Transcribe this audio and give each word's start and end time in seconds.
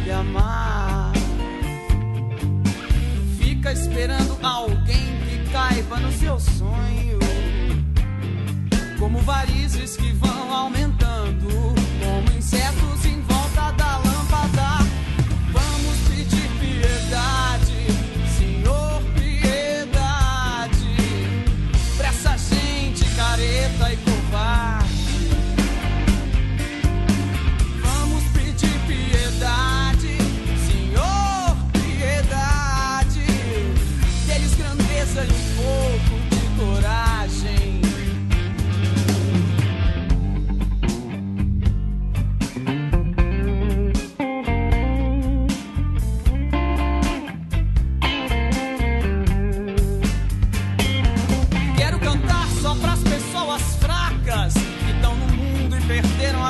sabe 0.00 0.12
amar. 0.12 1.12
Fica 3.38 3.72
esperando 3.72 4.38
alguém 4.42 5.18
que 5.24 5.50
caiba 5.52 5.98
no 5.98 6.12
seu 6.12 6.38
sonho, 6.40 7.18
como 8.98 9.18
varizes 9.20 9.96
que 9.96 10.12
vão 10.12 10.52
aumentando. 10.52 11.79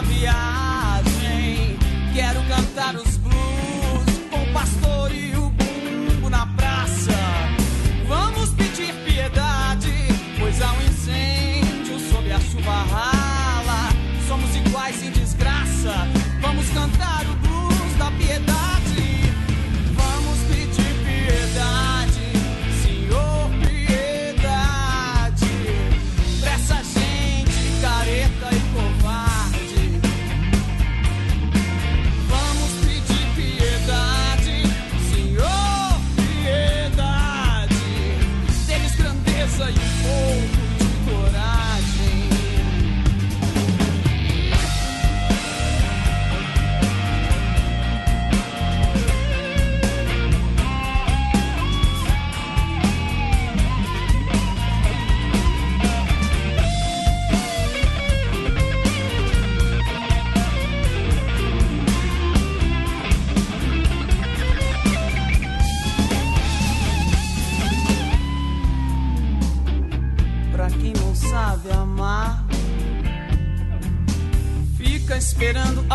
viagem. 0.02 1.78
Quero 2.14 2.42
cantar 2.44 2.96
os 2.96 3.09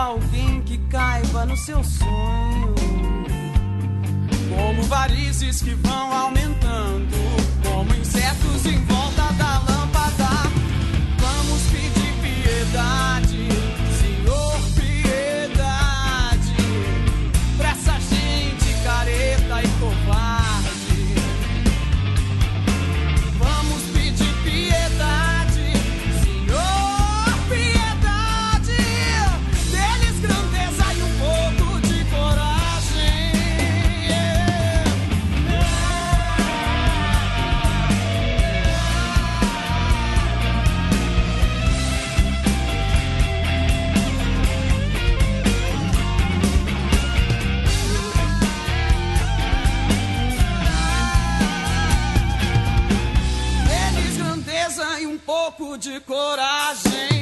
alguém 0.06 0.62
que 0.62 0.78
caiba 0.90 1.46
no 1.46 1.58
seu 1.58 1.84
sonho. 1.84 2.76
Como 4.56 4.84
varizes 4.84 5.62
que 5.62 5.74
vão 5.74 6.14
aumentando, 6.14 7.16
como 7.64 7.94
insetos 7.96 8.66
em 8.66 8.78
volta 8.86 9.34
da 9.34 9.44
pouco 55.25 55.77
de 55.77 56.00
coragem. 56.01 57.14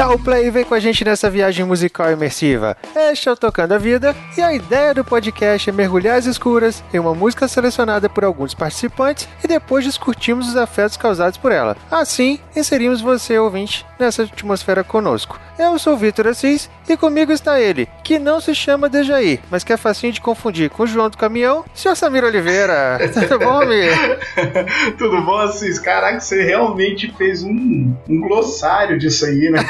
Dá 0.00 0.08
o 0.08 0.18
play 0.18 0.46
e 0.46 0.50
vem 0.50 0.64
com 0.64 0.72
a 0.72 0.80
gente 0.80 1.04
nessa 1.04 1.28
viagem 1.28 1.62
musical 1.62 2.10
imersiva. 2.10 2.74
Este 2.96 3.28
é 3.28 3.32
o 3.32 3.36
Tocando 3.36 3.74
a 3.74 3.78
Vida 3.78 4.16
e 4.34 4.40
a 4.40 4.50
ideia 4.50 4.94
do 4.94 5.04
podcast 5.04 5.68
é 5.68 5.72
mergulhar 5.74 6.16
às 6.16 6.24
escuras 6.24 6.82
em 6.90 6.98
uma 6.98 7.14
música 7.14 7.46
selecionada 7.46 8.08
por 8.08 8.24
alguns 8.24 8.54
participantes 8.54 9.28
e 9.44 9.46
depois 9.46 9.84
discutirmos 9.84 10.48
os 10.48 10.56
afetos 10.56 10.96
causados 10.96 11.36
por 11.36 11.52
ela. 11.52 11.76
Assim, 11.90 12.38
inserimos 12.56 13.02
você, 13.02 13.38
ouvinte, 13.38 13.84
nessa 13.98 14.22
atmosfera 14.22 14.82
conosco. 14.82 15.38
Eu 15.58 15.78
sou 15.78 15.92
o 15.92 15.96
Vitor 15.98 16.28
Assis 16.28 16.70
e 16.88 16.96
comigo 16.96 17.30
está 17.30 17.60
ele, 17.60 17.86
que 18.02 18.18
não 18.18 18.40
se 18.40 18.54
chama 18.54 18.88
Dejaí, 18.88 19.38
mas 19.50 19.62
que 19.62 19.74
é 19.74 19.76
facinho 19.76 20.14
de 20.14 20.20
confundir 20.22 20.70
com 20.70 20.84
o 20.84 20.86
João 20.86 21.10
do 21.10 21.18
Caminhão, 21.18 21.66
senhor 21.74 21.94
Samir 21.94 22.24
Oliveira. 22.24 22.98
Tudo 23.12 23.38
bom, 23.38 23.66
Mir? 23.66 24.96
Tudo 24.96 25.20
bom, 25.20 25.36
Assis? 25.36 25.78
Caraca, 25.78 26.18
você 26.18 26.42
realmente 26.42 27.12
fez 27.18 27.42
um, 27.42 27.94
um 28.08 28.20
glossário 28.22 28.98
disso 28.98 29.26
aí, 29.26 29.50
né? 29.50 29.60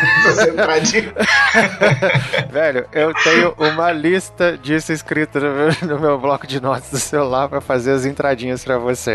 Velho, 2.51 2.87
eu 2.93 3.13
tenho 3.15 3.55
uma 3.59 3.93
lista 3.93 4.57
disso 4.59 4.93
escrita 4.93 5.41
no 5.41 5.55
meu, 5.55 5.69
no 5.83 6.01
meu 6.01 6.19
bloco 6.19 6.47
de 6.47 6.61
notas 6.61 6.91
do 6.91 6.99
celular 6.99 7.49
para 7.49 7.61
fazer 7.61 7.93
as 7.93 8.05
entradinhas 8.05 8.65
para 8.65 8.79
você. 8.79 9.15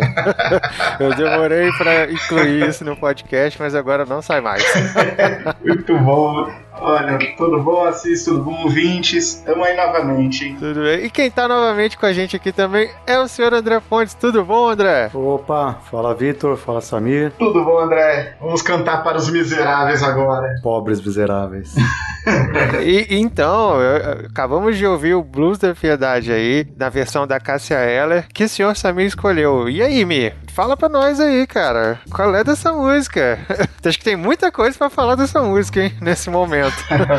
eu 0.99 1.13
demorei 1.15 1.71
para 1.73 2.11
incluir 2.11 2.67
isso 2.67 2.83
no 2.83 2.95
podcast, 2.95 3.59
mas 3.59 3.75
agora 3.75 4.05
não 4.05 4.21
sai 4.21 4.41
mais. 4.41 4.63
Muito 5.63 5.97
bom. 5.99 6.64
Olha, 6.79 7.17
tudo 7.37 7.61
bom, 7.61 7.85
Assis? 7.85 8.25
Tudo 8.25 8.43
bom, 8.43 8.63
ouvintes? 8.63 9.35
Estamos 9.35 9.65
aí 9.65 9.75
novamente, 9.75 10.45
hein? 10.45 10.57
Tudo 10.59 10.81
bem. 10.81 11.05
E 11.05 11.09
quem 11.09 11.31
tá 11.31 11.47
novamente 11.47 11.97
com 11.97 12.05
a 12.05 12.13
gente 12.13 12.35
aqui 12.35 12.51
também 12.51 12.89
é 13.07 13.19
o 13.19 13.27
senhor 13.27 13.53
André 13.53 13.79
Fontes. 13.79 14.13
Tudo 14.13 14.43
bom, 14.43 14.69
André? 14.69 15.09
Opa, 15.13 15.79
fala 15.89 16.13
Vitor, 16.13 16.57
fala 16.57 16.81
Samir. 16.81 17.31
Tudo 17.39 17.63
bom, 17.63 17.79
André? 17.79 18.35
Vamos 18.39 18.61
cantar 18.61 19.03
para 19.03 19.17
os 19.17 19.29
miseráveis 19.29 20.03
agora. 20.03 20.47
Pobres 20.61 21.03
miseráveis. 21.03 21.73
e 22.83 23.07
então, 23.09 23.77
acabamos 24.25 24.77
de 24.77 24.85
ouvir 24.85 25.13
o 25.13 25.23
Blues 25.23 25.57
da 25.57 25.73
Piedade 25.73 26.31
aí, 26.31 26.67
na 26.77 26.89
versão 26.89 27.25
da 27.25 27.39
Cássia 27.39 27.75
Eller, 27.75 28.27
que 28.33 28.43
o 28.43 28.49
senhor 28.49 28.75
Samir 28.75 29.05
escolheu. 29.05 29.69
E 29.69 29.81
aí, 29.81 30.03
Mi? 30.05 30.33
Fala 30.55 30.77
pra 30.77 30.87
nós 30.87 31.19
aí, 31.19 31.45
cara. 31.45 31.99
Qual 32.09 32.33
é 32.33 32.41
dessa 32.41 32.71
música? 32.71 33.37
Acho 33.83 33.99
que 33.99 34.05
tem 34.05 34.15
muita 34.15 34.49
coisa 34.53 34.77
para 34.77 34.89
falar 34.89 35.15
dessa 35.15 35.41
música, 35.41 35.81
hein, 35.83 35.93
nesse 35.99 36.29
momento. 36.29 36.73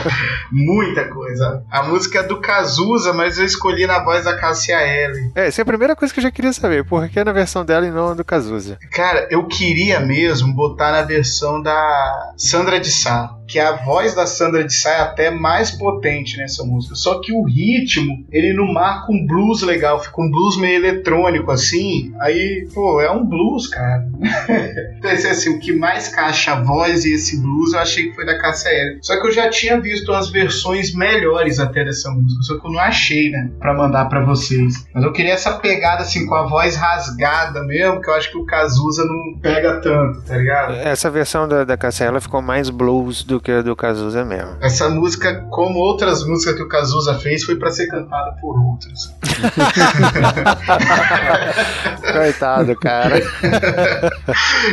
muita 0.51 1.05
coisa. 1.11 1.63
A 1.71 1.83
música 1.83 2.21
é 2.21 2.23
do 2.23 2.41
Cazuza, 2.41 3.13
mas 3.13 3.39
eu 3.39 3.45
escolhi 3.45 3.87
na 3.87 4.03
voz 4.03 4.25
da 4.25 4.35
Cássia 4.35 4.77
L. 4.77 5.33
É, 5.35 5.49
essa 5.49 5.61
é 5.61 5.63
a 5.63 5.67
primeira 5.67 5.95
coisa 5.95 6.15
que 6.15 6.19
eu 6.19 6.23
já 6.23 6.31
queria 6.31 6.53
saber. 6.55 6.87
Por 6.87 7.07
que 7.11 7.23
na 7.23 7.33
versão 7.33 7.63
dela 7.63 7.87
e 7.87 7.91
não 7.91 8.17
do 8.17 8.25
Cazuza? 8.25 8.79
Cara, 8.91 9.29
eu 9.31 9.47
queria 9.47 10.01
mesmo 10.01 10.55
botar 10.55 10.91
na 10.91 11.03
versão 11.03 11.61
da 11.61 12.33
Sandra 12.39 12.81
de 12.81 12.91
Sá 12.91 13.37
que 13.47 13.59
a 13.59 13.73
voz 13.73 14.15
da 14.15 14.27
Sandra 14.27 14.65
de 14.65 14.75
Sá 14.75 14.91
é 14.91 15.01
até 15.01 15.31
mais 15.31 15.71
potente 15.71 16.37
nessa 16.37 16.65
música. 16.65 16.95
Só 16.95 17.21
que 17.21 17.33
o 17.33 17.45
ritmo, 17.45 18.27
ele 18.31 18.53
não 18.53 18.73
marca 18.73 19.13
um 19.13 19.27
blues 19.27 19.63
legal, 19.63 20.03
fica 20.03 20.21
um 20.21 20.31
blues 20.31 20.57
meio 20.57 20.77
eletrônico 20.77 21.51
assim. 21.51 22.13
Aí, 22.21 22.69
pô, 22.75 23.01
é 23.01 23.11
um 23.11 23.25
blues, 23.25 23.69
cara. 23.69 24.07
então, 24.99 25.11
assim, 25.11 25.51
o 25.51 25.61
que 25.61 25.73
mais 25.73 26.09
caixa 26.09 26.53
a 26.53 26.63
voz 26.63 27.05
e 27.05 27.15
esse 27.15 27.41
blues, 27.41 27.73
eu 27.73 27.79
achei 27.79 28.09
que 28.09 28.15
foi 28.15 28.27
da 28.27 28.33
Eller. 28.33 28.99
Só 29.03 29.21
que 29.21 29.27
eu 29.27 29.33
já 29.33 29.49
tinha 29.49 29.81
visto 29.81 30.13
as 30.13 30.31
versões 30.31 30.95
melhores 30.95 31.59
até 31.59 31.85
dessa 31.85 32.11
música, 32.11 32.43
só 32.43 32.59
que 32.59 32.67
eu 32.67 32.73
não 32.73 32.81
achei, 32.81 33.31
né, 33.31 33.51
pra 33.59 33.75
mandar 33.75 34.07
para 34.07 34.25
vocês. 34.25 34.87
Mas 34.95 35.05
eu 35.05 35.13
queria 35.13 35.33
essa 35.33 35.59
pegada 35.59 36.03
assim 36.03 36.27
com 36.27 36.35
a 36.35 36.47
voz 36.47 36.77
rasgada 36.77 37.63
mesmo, 37.65 38.01
que 38.01 38.09
eu 38.09 38.15
acho 38.15 38.31
que 38.31 38.39
o 38.39 38.45
Cazuza 38.45 39.05
não 39.05 39.39
pega 39.41 39.81
tanto, 39.81 40.23
tá 40.23 40.37
ligado? 40.37 40.75
Essa 40.75 41.11
versão 41.11 41.47
da, 41.47 41.65
da 41.65 41.77
Eller 42.01 42.21
ficou 42.21 42.43
mais 42.43 42.71
blues 42.71 43.23
do 43.23 43.36
do 43.37 43.41
que 43.41 43.53
a 43.53 43.63
do 43.63 43.77
Cazuza 43.77 44.25
mesmo. 44.25 44.57
Essa 44.61 44.89
música, 44.89 45.47
como 45.51 45.79
outras 45.79 46.27
músicas 46.27 46.57
que 46.57 46.63
o 46.63 46.69
Cazuza 46.69 47.19
fez, 47.19 47.45
foi 47.45 47.57
para 47.57 47.71
ser 47.71 47.87
cantada 47.87 48.33
por 48.41 48.59
outros. 48.59 49.15
Coitado, 52.13 52.75
cara. 52.77 53.17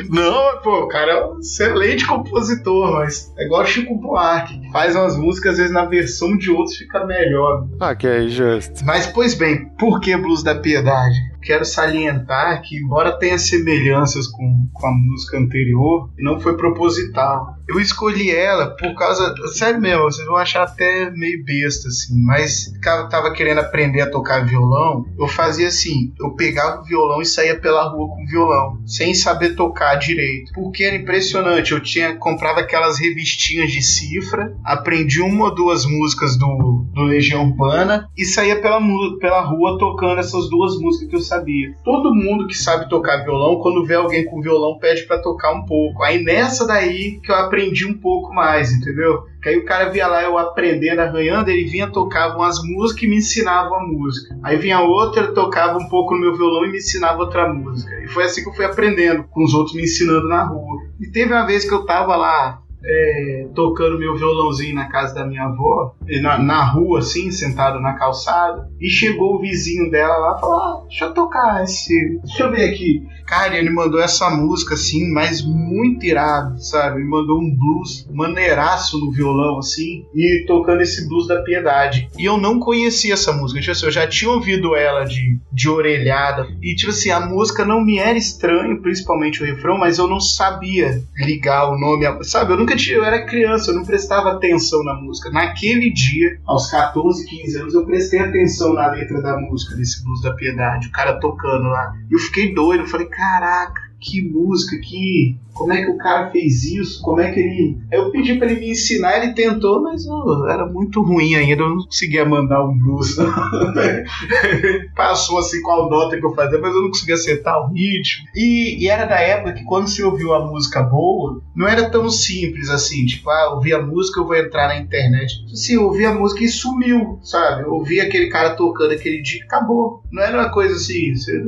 Não, 0.10 0.62
pô, 0.62 0.84
o 0.84 0.88
cara 0.88 1.12
é 1.12 1.26
um 1.26 1.40
excelente 1.40 2.08
compositor, 2.08 2.94
mas 2.94 3.32
é 3.38 3.46
igual 3.46 3.66
Chico 3.66 3.96
Buarque, 3.96 4.62
faz 4.72 4.96
umas 4.96 5.18
músicas, 5.18 5.54
às 5.54 5.58
vezes 5.58 5.74
na 5.74 5.86
versão 5.86 6.38
de 6.38 6.50
outros 6.50 6.78
fica 6.78 7.06
melhor. 7.06 7.68
Ok, 7.82 8.30
justo. 8.30 8.86
Mas, 8.86 9.08
pois 9.08 9.34
bem, 9.34 9.70
por 9.78 10.00
que 10.00 10.16
Blues 10.16 10.44
da 10.44 10.56
Piedade? 10.56 11.33
Quero 11.44 11.66
salientar 11.66 12.62
que, 12.62 12.78
embora 12.78 13.18
tenha 13.18 13.38
semelhanças 13.38 14.28
com, 14.28 14.68
com 14.74 14.88
a 14.88 14.92
música 14.92 15.38
anterior, 15.38 16.10
não 16.18 16.40
foi 16.40 16.56
proposital. 16.56 17.56
Eu 17.68 17.80
escolhi 17.80 18.30
ela 18.30 18.76
por 18.76 18.94
causa. 18.96 19.34
Sério 19.54 19.80
mesmo, 19.80 20.04
vocês 20.04 20.28
vão 20.28 20.36
achar 20.36 20.64
até 20.64 21.10
meio 21.12 21.44
besta, 21.44 21.88
assim, 21.88 22.22
mas 22.22 22.74
eu 22.86 23.10
tava 23.10 23.32
querendo 23.32 23.60
aprender 23.60 24.02
a 24.02 24.10
tocar 24.10 24.46
violão, 24.46 25.06
eu 25.18 25.28
fazia 25.28 25.68
assim: 25.68 26.14
eu 26.20 26.32
pegava 26.36 26.82
o 26.82 26.84
violão 26.84 27.22
e 27.22 27.26
saía 27.26 27.60
pela 27.60 27.90
rua 27.90 28.10
com 28.10 28.24
o 28.24 28.28
violão, 28.28 28.82
sem 28.86 29.14
saber 29.14 29.56
tocar 29.56 29.96
direito. 29.96 30.52
Porque 30.54 30.84
era 30.84 30.96
impressionante, 30.96 31.72
eu 31.72 31.80
tinha 31.80 32.16
comprava 32.16 32.62
aquelas 32.62 33.00
revistinhas 33.00 33.72
de 33.72 33.82
cifra, 33.82 34.56
aprendi 34.64 35.22
uma 35.22 35.46
ou 35.46 35.56
duas 35.56 35.86
músicas 35.86 36.38
do, 36.38 36.86
do 36.94 37.04
Legião 37.04 37.46
Urbana 37.46 38.10
e 38.18 38.26
saía 38.26 38.62
pela, 38.62 38.80
pela 39.20 39.42
rua 39.42 39.78
tocando 39.78 40.20
essas 40.20 40.50
duas 40.50 40.78
músicas 40.78 41.10
que 41.10 41.16
eu 41.16 41.22
sabia. 41.34 41.74
Todo 41.84 42.14
mundo 42.14 42.48
que 42.48 42.56
sabe 42.56 42.90
tocar 42.90 43.24
violão, 43.24 43.60
quando 43.60 43.86
vê 43.86 43.96
alguém 43.96 44.26
com 44.26 44.42
violão, 44.42 44.78
pede 44.78 45.04
para 45.04 45.22
tocar 45.22 45.52
um 45.52 45.66
pouco. 45.66 46.04
Aí 46.04 46.24
nessa 46.24 46.66
daí 46.66 47.20
que 47.24 47.32
eu 47.32 47.36
aprendi 47.36 47.86
um 47.86 47.98
pouco 47.98 48.34
mais, 48.34 48.72
entendeu? 48.72 49.24
Que 49.42 49.50
aí 49.50 49.58
o 49.58 49.66
cara 49.66 49.90
via 49.90 50.08
lá 50.08 50.24
eu 50.24 50.38
aprendendo, 50.38 51.00
arranhando, 51.00 51.50
ele 51.50 51.66
vinha, 51.66 51.92
tocava 51.92 52.38
umas 52.38 52.64
músicas 52.64 53.04
e 53.04 53.08
me 53.08 53.18
ensinava 53.18 53.76
a 53.76 53.86
música. 53.86 54.38
Aí 54.42 54.58
vinha 54.58 54.80
outra, 54.80 55.34
tocava 55.34 55.78
um 55.78 55.90
pouco 55.90 56.14
no 56.14 56.22
meu 56.22 56.38
violão 56.38 56.66
e 56.66 56.72
me 56.72 56.78
ensinava 56.78 57.20
outra 57.20 57.52
música. 57.52 57.92
E 58.04 58.08
foi 58.08 58.24
assim 58.24 58.42
que 58.44 58.50
eu 58.50 58.54
fui 58.54 58.66
aprendendo, 58.66 59.26
com 59.26 59.44
os 59.44 59.54
outros 59.54 59.76
me 59.76 59.84
ensinando 59.84 60.28
na 60.28 60.44
rua. 60.46 60.82
E 61.00 61.08
teve 61.08 61.34
uma 61.34 61.46
vez 61.46 61.66
que 61.66 61.74
eu 61.74 61.86
tava 61.86 62.16
lá 62.16 62.62
é, 62.86 63.48
tocando 63.56 63.98
meu 63.98 64.16
violãozinho 64.16 64.76
na 64.76 64.90
casa 64.90 65.16
da 65.16 65.26
minha 65.26 65.44
avó, 65.44 65.96
na, 66.22 66.38
na, 66.38 66.64
rua, 66.66 67.00
assim, 67.00 67.32
sentado 67.32 67.80
na 67.80 67.94
calçada, 67.94 68.70
e 68.80 68.90
chegou 68.90 69.36
o 69.36 69.40
vizinho 69.40 69.90
dela 69.90 70.18
lá 70.18 70.36
e 70.38 70.42
falou: 70.42 70.56
ah, 70.56 70.82
deixa 70.88 71.06
eu 71.06 71.14
tocar 71.14 71.64
esse. 71.64 72.20
Deixa 72.24 72.44
eu 72.44 72.52
ver 72.52 72.70
aqui. 72.70 73.08
Cara, 73.26 73.58
ele 73.58 73.70
mandou 73.70 74.02
essa 74.02 74.30
música 74.30 74.74
assim, 74.74 75.12
mas 75.12 75.42
muito 75.42 76.06
irado, 76.06 76.62
sabe? 76.62 77.00
Ele 77.00 77.10
mandou 77.10 77.40
um 77.40 77.56
blues 77.56 78.08
maneiraço 78.12 79.00
no 79.00 79.12
violão, 79.12 79.60
assim, 79.60 80.06
e 80.14 80.44
tocando 80.48 80.82
esse 80.82 81.08
blues 81.08 81.28
da 81.28 81.42
piedade. 81.42 82.10
E 82.18 82.26
eu 82.26 82.38
não 82.38 82.60
conhecia 82.60 83.14
essa 83.14 83.32
música, 83.32 83.60
tipo 83.60 83.72
assim, 83.72 83.86
eu 83.86 83.92
já 83.92 84.08
tinha 84.08 84.32
ouvido 84.32 84.76
ela 84.76 85.04
de, 85.04 85.40
de 85.52 85.70
orelhada. 85.70 86.48
E, 86.62 86.76
tipo 86.76 86.92
assim, 86.92 87.10
a 87.10 87.20
música 87.20 87.66
não 87.66 87.84
me 87.84 87.98
era 87.98 88.18
estranho, 88.18 88.82
principalmente 88.82 89.42
o 89.42 89.46
refrão, 89.46 89.78
mas 89.78 89.98
eu 89.98 90.08
não 90.08 90.20
sabia 90.20 91.02
ligar 91.18 91.70
o 91.70 91.78
nome, 91.78 92.06
sabe? 92.24 92.52
Eu 92.52 92.58
nunca 92.58 92.76
tinha, 92.76 92.98
eu 92.98 93.04
era 93.04 93.26
criança, 93.26 93.72
eu 93.72 93.76
não 93.76 93.84
prestava 93.84 94.32
atenção 94.32 94.84
na 94.84 94.94
música. 94.94 95.30
Naquele 95.32 95.92
dia, 95.92 96.40
aos 96.46 96.70
14, 96.70 97.26
15 97.26 97.58
anos, 97.60 97.74
eu 97.74 97.86
prestei 97.86 98.20
atenção 98.20 98.74
na 98.74 98.88
letra 98.88 99.22
da 99.22 99.38
música, 99.38 99.76
desse 99.76 100.04
blues 100.04 100.22
da 100.22 100.34
piedade, 100.34 100.88
o 100.88 100.92
cara 100.92 101.20
tocando 101.20 101.68
lá. 101.68 101.94
E 102.10 102.14
eu 102.14 102.20
fiquei 102.20 102.54
doido, 102.54 102.84
eu 102.84 102.88
falei, 102.88 103.08
caraca, 103.24 103.82
que 104.04 104.22
música, 104.22 104.78
que 104.80 105.38
como 105.54 105.72
é 105.72 105.84
que 105.84 105.92
o 105.92 105.98
cara 105.98 106.32
fez 106.32 106.64
isso, 106.64 107.02
como 107.02 107.22
é 107.22 107.32
que 107.32 107.40
ele. 107.40 107.78
Eu 107.92 108.10
pedi 108.10 108.36
para 108.36 108.52
ele 108.52 108.60
me 108.60 108.72
ensinar, 108.72 109.18
ele 109.18 109.34
tentou, 109.34 109.82
mas 109.84 110.06
oh, 110.08 110.48
era 110.50 110.66
muito 110.66 111.02
ruim 111.02 111.36
ainda, 111.36 111.62
eu 111.62 111.70
não 111.70 111.86
conseguia 111.86 112.26
mandar 112.26 112.66
um 112.66 112.78
blues. 112.78 113.16
Passou 114.96 115.38
assim 115.38 115.62
qual 115.62 115.90
nota 115.90 116.18
que 116.18 116.26
eu 116.26 116.34
fazia, 116.34 116.60
mas 116.60 116.74
eu 116.74 116.82
não 116.82 116.90
conseguia 116.90 117.16
acertar 117.16 117.60
o 117.62 117.72
ritmo. 117.72 118.28
E, 118.36 118.84
e, 118.84 118.90
era 118.90 119.06
da 119.06 119.20
época 119.20 119.54
que 119.54 119.64
quando 119.64 119.88
você 119.88 120.04
ouviu 120.04 120.34
a 120.34 120.46
música 120.46 120.82
boa, 120.82 121.42
não 121.56 121.68
era 121.68 121.90
tão 121.90 122.10
simples 122.10 122.70
assim, 122.70 123.06
tipo, 123.06 123.30
ah, 123.30 123.54
ouvi 123.54 123.74
a 123.74 123.82
música, 123.82 124.20
eu 124.20 124.26
vou 124.26 124.36
entrar 124.36 124.68
na 124.68 124.78
internet. 124.78 125.46
Assim, 125.52 125.76
eu 125.76 125.84
ouvi 125.84 126.06
a 126.06 126.14
música 126.14 126.44
e 126.44 126.48
sumiu, 126.48 127.20
sabe? 127.22 127.64
Eu 127.64 127.74
ouvi 127.74 128.02
aquele 128.02 128.28
cara 128.28 128.56
tocando 128.56 128.92
aquele 128.92 129.22
dia 129.22 129.44
acabou. 129.44 130.02
Não 130.12 130.24
era 130.24 130.38
uma 130.40 130.50
coisa 130.50 130.76
assim, 130.76 131.16
você 131.16 131.44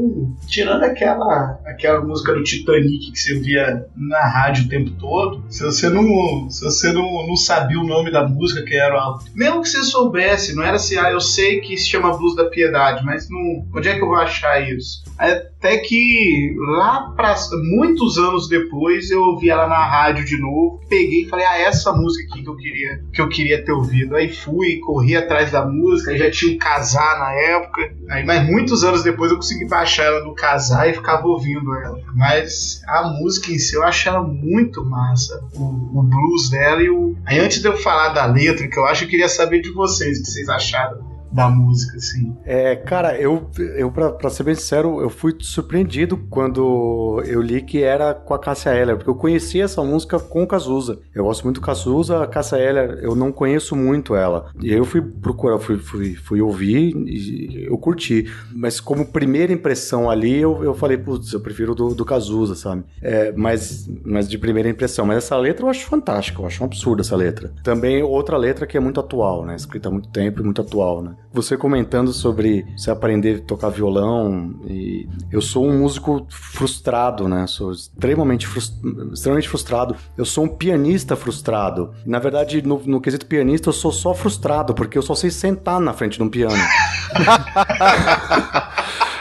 tirando 0.47 0.83
aquela, 0.83 1.59
aquela 1.65 2.01
música 2.01 2.33
do 2.33 2.43
Titanic 2.45 3.11
que 3.11 3.19
você 3.19 3.39
via 3.39 3.85
na 3.95 4.25
rádio 4.25 4.65
o 4.65 4.69
tempo 4.69 4.91
todo, 4.91 5.43
se 5.49 5.63
você 5.63 5.89
não, 5.89 6.49
se 6.49 6.63
você 6.63 6.93
não, 6.93 7.27
não 7.27 7.35
sabia 7.35 7.79
o 7.79 7.85
nome 7.85 8.11
da 8.11 8.27
música 8.27 8.63
que 8.63 8.75
era, 8.75 8.95
mesmo 9.33 9.61
que 9.61 9.69
você 9.69 9.83
soubesse, 9.83 10.55
não 10.55 10.63
era 10.63 10.75
assim, 10.77 10.97
ah, 10.97 11.11
eu 11.11 11.19
sei 11.19 11.59
que 11.59 11.77
se 11.77 11.87
chama 11.87 12.17
Blues 12.17 12.35
da 12.35 12.45
Piedade, 12.45 13.03
mas 13.03 13.29
não, 13.29 13.65
onde 13.73 13.89
é 13.89 13.95
que 13.95 14.01
eu 14.01 14.07
vou 14.07 14.15
achar 14.15 14.61
isso? 14.61 15.03
Aí 15.17 15.41
Até 15.65 15.79
que 15.79 16.55
lá 16.77 17.11
para 17.15 17.35
muitos 17.71 18.19
anos 18.19 18.47
depois 18.47 19.09
eu 19.09 19.19
ouvi 19.19 19.49
ela 19.49 19.67
na 19.67 19.83
rádio 19.83 20.23
de 20.23 20.37
novo, 20.37 20.79
peguei 20.87 21.23
e 21.23 21.27
falei: 21.27 21.43
"Ah, 21.43 21.57
essa 21.57 21.91
música 21.91 22.29
aqui 22.29 22.43
que 22.43 22.49
eu 22.49 22.55
queria 22.55 23.03
que 23.11 23.19
eu 23.19 23.27
queria 23.27 23.65
ter 23.65 23.71
ouvido". 23.71 24.15
Aí 24.15 24.31
fui, 24.31 24.77
corri 24.77 25.15
atrás 25.15 25.51
da 25.51 25.65
música, 25.65 26.15
já 26.15 26.29
tinha 26.29 26.53
um 26.53 26.59
casar 26.59 27.17
na 27.17 27.33
época. 27.33 27.81
Aí 28.11 28.23
mas 28.23 28.47
muitos 28.47 28.83
anos 28.83 29.01
depois 29.01 29.31
eu 29.31 29.37
consegui 29.37 29.67
baixar 29.67 30.03
ela 30.03 30.23
no 30.23 30.35
casar 30.35 30.87
e 30.87 30.93
ficava 30.93 31.25
ouvindo 31.27 31.73
ela. 31.73 31.99
Mas 32.13 32.83
a 32.87 33.09
música 33.09 33.51
em 33.51 33.57
si 33.57 33.75
eu 33.75 33.81
acho 33.81 34.07
ela 34.07 34.21
muito 34.21 34.85
massa. 34.85 35.43
O, 35.55 35.99
o 35.99 36.03
blues 36.03 36.47
dela 36.51 36.83
e 36.83 36.91
o 36.91 37.15
Aí 37.25 37.39
antes 37.39 37.59
de 37.59 37.67
eu 37.67 37.75
falar 37.75 38.09
da 38.09 38.27
letra, 38.27 38.67
que 38.67 38.77
eu 38.77 38.85
acho, 38.85 39.05
eu 39.05 39.07
queria 39.07 39.27
saber 39.27 39.61
de 39.61 39.71
vocês 39.71 40.19
o 40.19 40.21
que 40.21 40.29
vocês 40.29 40.47
acharam 40.47 41.04
da 41.35 41.49
música, 41.49 41.97
assim. 41.97 42.33
É, 42.45 42.77
cara, 42.77 43.19
eu, 43.19 43.49
eu 43.75 43.91
pra, 43.91 44.11
pra 44.11 44.29
ser 44.29 44.43
bem 44.43 44.55
sincero, 44.55 45.01
eu 45.01 45.09
fui 45.09 45.35
surpreendido 45.41 46.17
quando 46.29 47.21
eu 47.25 47.41
li 47.41 47.61
que 47.61 47.83
era 47.83 48.13
com 48.13 48.33
a 48.33 48.39
Cássia 48.39 48.69
Eller, 48.69 48.95
porque 48.95 49.09
eu 49.09 49.15
conheci 49.15 49.59
essa 49.59 49.83
música 49.83 50.17
com 50.17 50.43
o 50.43 50.47
Cazuza. 50.47 50.99
Eu 51.13 51.25
gosto 51.25 51.43
muito 51.43 51.59
do 51.59 51.65
Cazuza, 51.65 52.23
a 52.23 52.27
Cássia 52.27 52.55
Eller, 52.55 52.99
eu 53.01 53.15
não 53.15 53.33
conheço 53.33 53.75
muito 53.75 54.15
ela. 54.15 54.49
E 54.61 54.71
aí 54.71 54.77
eu 54.77 54.85
fui 54.85 55.01
procurar, 55.01 55.59
fui, 55.59 55.77
fui, 55.77 56.15
fui 56.15 56.41
ouvir 56.41 56.95
e 57.05 57.65
eu 57.65 57.77
curti. 57.77 58.31
Mas 58.53 58.79
como 58.79 59.05
primeira 59.05 59.51
impressão 59.51 60.09
ali, 60.09 60.39
eu, 60.39 60.63
eu 60.63 60.73
falei, 60.73 60.97
putz, 60.97 61.33
eu 61.33 61.41
prefiro 61.41 61.75
do, 61.75 61.93
do 61.93 62.05
Cazuza, 62.05 62.55
sabe? 62.55 62.85
É, 63.01 63.33
mas, 63.35 63.89
mas 64.05 64.29
de 64.29 64.37
primeira 64.37 64.69
impressão. 64.69 65.05
Mas 65.05 65.17
essa 65.17 65.35
letra 65.37 65.65
eu 65.65 65.69
acho 65.69 65.85
fantástica, 65.85 66.41
eu 66.41 66.45
acho 66.45 66.63
um 66.63 66.65
absurdo 66.65 67.01
essa 67.01 67.15
letra. 67.15 67.51
Também 67.61 68.01
outra 68.01 68.37
letra 68.37 68.65
que 68.65 68.77
é 68.77 68.79
muito 68.79 69.01
atual, 69.01 69.45
né? 69.45 69.57
Escrita 69.57 69.89
há 69.89 69.91
muito 69.91 70.07
tempo 70.07 70.39
e 70.39 70.43
muito 70.43 70.61
atual, 70.61 71.03
né? 71.03 71.15
Você 71.33 71.57
comentando 71.57 72.13
sobre 72.13 72.65
você 72.77 72.89
aprender 72.89 73.37
a 73.37 73.45
tocar 73.45 73.69
violão 73.69 74.55
e 74.67 75.07
eu 75.31 75.41
sou 75.41 75.65
um 75.65 75.79
músico 75.79 76.25
frustrado, 76.29 77.27
né? 77.27 77.45
Sou 77.47 77.71
extremamente, 77.71 78.47
frust... 78.47 78.73
extremamente 79.11 79.49
frustrado. 79.49 79.95
Eu 80.17 80.25
sou 80.25 80.45
um 80.45 80.47
pianista 80.47 81.15
frustrado. 81.15 81.93
Na 82.05 82.19
verdade, 82.19 82.61
no, 82.61 82.81
no 82.85 83.01
quesito 83.01 83.25
pianista, 83.25 83.69
eu 83.69 83.73
sou 83.73 83.91
só 83.91 84.13
frustrado 84.13 84.73
porque 84.73 84.97
eu 84.97 85.01
só 85.01 85.15
sei 85.15 85.29
sentar 85.29 85.79
na 85.79 85.93
frente 85.93 86.17
de 86.17 86.23
um 86.23 86.29
piano. 86.29 86.55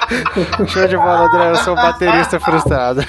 Show 0.68 0.86
de 0.86 0.96
bola, 0.96 1.26
André. 1.26 1.50
Eu 1.50 1.56
sou 1.56 1.72
um 1.72 1.76
baterista 1.76 2.40
frustrado. 2.40 3.00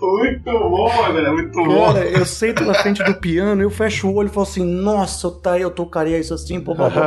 muito 0.00 0.50
bom, 0.50 1.04
André, 1.06 1.30
muito 1.30 1.64
bom. 1.64 1.86
Cara, 1.86 2.04
eu 2.06 2.24
sento 2.24 2.64
na 2.64 2.74
frente 2.74 3.02
do 3.02 3.14
piano, 3.14 3.62
eu 3.62 3.70
fecho 3.70 4.08
o 4.08 4.14
olho 4.14 4.28
e 4.28 4.30
falo 4.30 4.46
assim, 4.46 4.64
nossa, 4.64 5.30
tá, 5.30 5.58
eu 5.58 5.70
tocaria 5.70 6.18
isso 6.18 6.34
assim, 6.34 6.60
pô, 6.60 6.74
pô, 6.74 6.84
pô. 6.84 7.00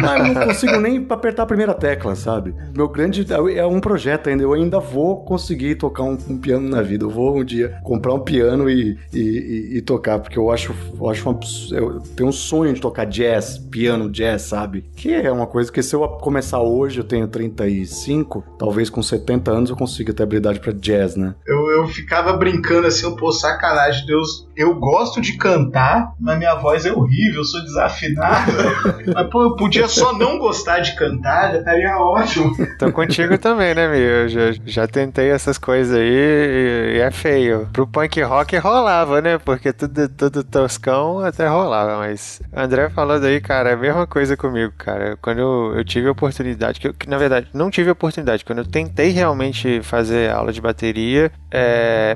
Mas 0.00 0.34
não 0.34 0.46
consigo 0.46 0.78
nem 0.80 1.06
apertar 1.08 1.44
a 1.44 1.46
primeira 1.46 1.74
tecla, 1.74 2.14
sabe? 2.14 2.54
Meu 2.74 2.88
grande. 2.88 3.26
É 3.54 3.66
um 3.66 3.80
projeto 3.80 4.28
ainda, 4.28 4.42
eu 4.42 4.52
ainda 4.52 4.78
vou 4.78 5.24
conseguir 5.24 5.76
tocar 5.76 6.02
um, 6.02 6.16
um 6.28 6.38
piano 6.38 6.68
na 6.68 6.82
vida. 6.82 7.04
Eu 7.04 7.10
vou 7.10 7.38
um 7.38 7.44
dia 7.44 7.78
comprar 7.82 8.14
um 8.14 8.20
piano 8.20 8.68
e, 8.68 8.98
e, 9.12 9.18
e, 9.18 9.78
e 9.78 9.82
tocar, 9.82 10.18
porque 10.18 10.38
eu 10.38 10.50
acho, 10.50 10.74
eu 10.98 11.10
acho 11.10 11.28
uma, 11.28 11.38
eu 11.72 12.00
tenho 12.16 12.28
um 12.28 12.32
sonho 12.32 12.72
de 12.72 12.80
tocar 12.80 13.04
jazz, 13.04 13.58
piano, 13.58 14.10
jazz, 14.10 14.42
sabe? 14.42 14.84
Que 14.96 15.14
é 15.14 15.30
uma 15.30 15.46
coisa 15.46 15.70
que 15.70 15.82
se 15.82 15.94
eu 15.94 16.06
começar 16.08 16.61
hoje, 16.62 17.00
eu 17.00 17.04
tenho 17.04 17.28
35, 17.28 18.44
talvez 18.58 18.88
com 18.88 19.02
70 19.02 19.50
anos 19.50 19.70
eu 19.70 19.76
consiga 19.76 20.12
ter 20.12 20.22
habilidade 20.22 20.60
para 20.60 20.72
jazz, 20.72 21.16
né? 21.16 21.34
Eu, 21.46 21.61
eu 21.72 21.88
ficava 21.88 22.32
brincando 22.34 22.86
assim, 22.86 23.14
pô, 23.16 23.32
sacanagem, 23.32 24.06
Deus. 24.06 24.46
Eu 24.54 24.74
gosto 24.74 25.20
de 25.20 25.36
cantar, 25.36 26.12
mas 26.20 26.38
minha 26.38 26.54
voz 26.56 26.84
é 26.84 26.92
horrível, 26.92 27.40
eu 27.40 27.44
sou 27.44 27.62
desafinado. 27.62 28.52
mas, 29.14 29.30
pô, 29.30 29.42
eu 29.42 29.56
podia 29.56 29.88
só 29.88 30.12
não 30.12 30.38
gostar 30.38 30.80
de 30.80 30.94
cantar, 30.94 31.52
já 31.52 31.58
estaria 31.58 31.96
ótimo. 31.96 32.54
Tô 32.78 32.92
contigo 32.92 33.38
também, 33.38 33.74
né, 33.74 33.88
meu? 33.88 33.98
Eu 33.98 34.28
já, 34.28 34.40
já 34.64 34.86
tentei 34.86 35.30
essas 35.30 35.56
coisas 35.56 35.96
aí 35.96 36.02
e, 36.04 36.96
e 36.96 37.00
é 37.00 37.10
feio. 37.10 37.68
Pro 37.72 37.86
punk 37.86 38.20
rock 38.22 38.56
rolava, 38.58 39.20
né? 39.20 39.38
Porque 39.38 39.72
tudo, 39.72 40.08
tudo 40.08 40.44
toscão 40.44 41.20
até 41.20 41.46
rolava, 41.46 41.98
mas. 41.98 42.40
André 42.54 42.90
falando 42.90 43.24
aí, 43.24 43.40
cara, 43.40 43.70
é 43.70 43.74
a 43.74 43.76
mesma 43.76 44.06
coisa 44.06 44.36
comigo, 44.36 44.72
cara. 44.76 45.16
Quando 45.20 45.38
eu, 45.38 45.74
eu 45.76 45.84
tive 45.84 46.08
a 46.08 46.12
oportunidade, 46.12 46.80
que, 46.80 46.88
eu, 46.88 46.94
que 46.94 47.08
na 47.08 47.18
verdade 47.18 47.48
não 47.54 47.70
tive 47.70 47.88
a 47.88 47.92
oportunidade, 47.92 48.44
quando 48.44 48.58
eu 48.58 48.66
tentei 48.66 49.10
realmente 49.10 49.80
fazer 49.82 50.30
aula 50.30 50.52
de 50.52 50.60
bateria, 50.60 51.30
é, 51.50 51.61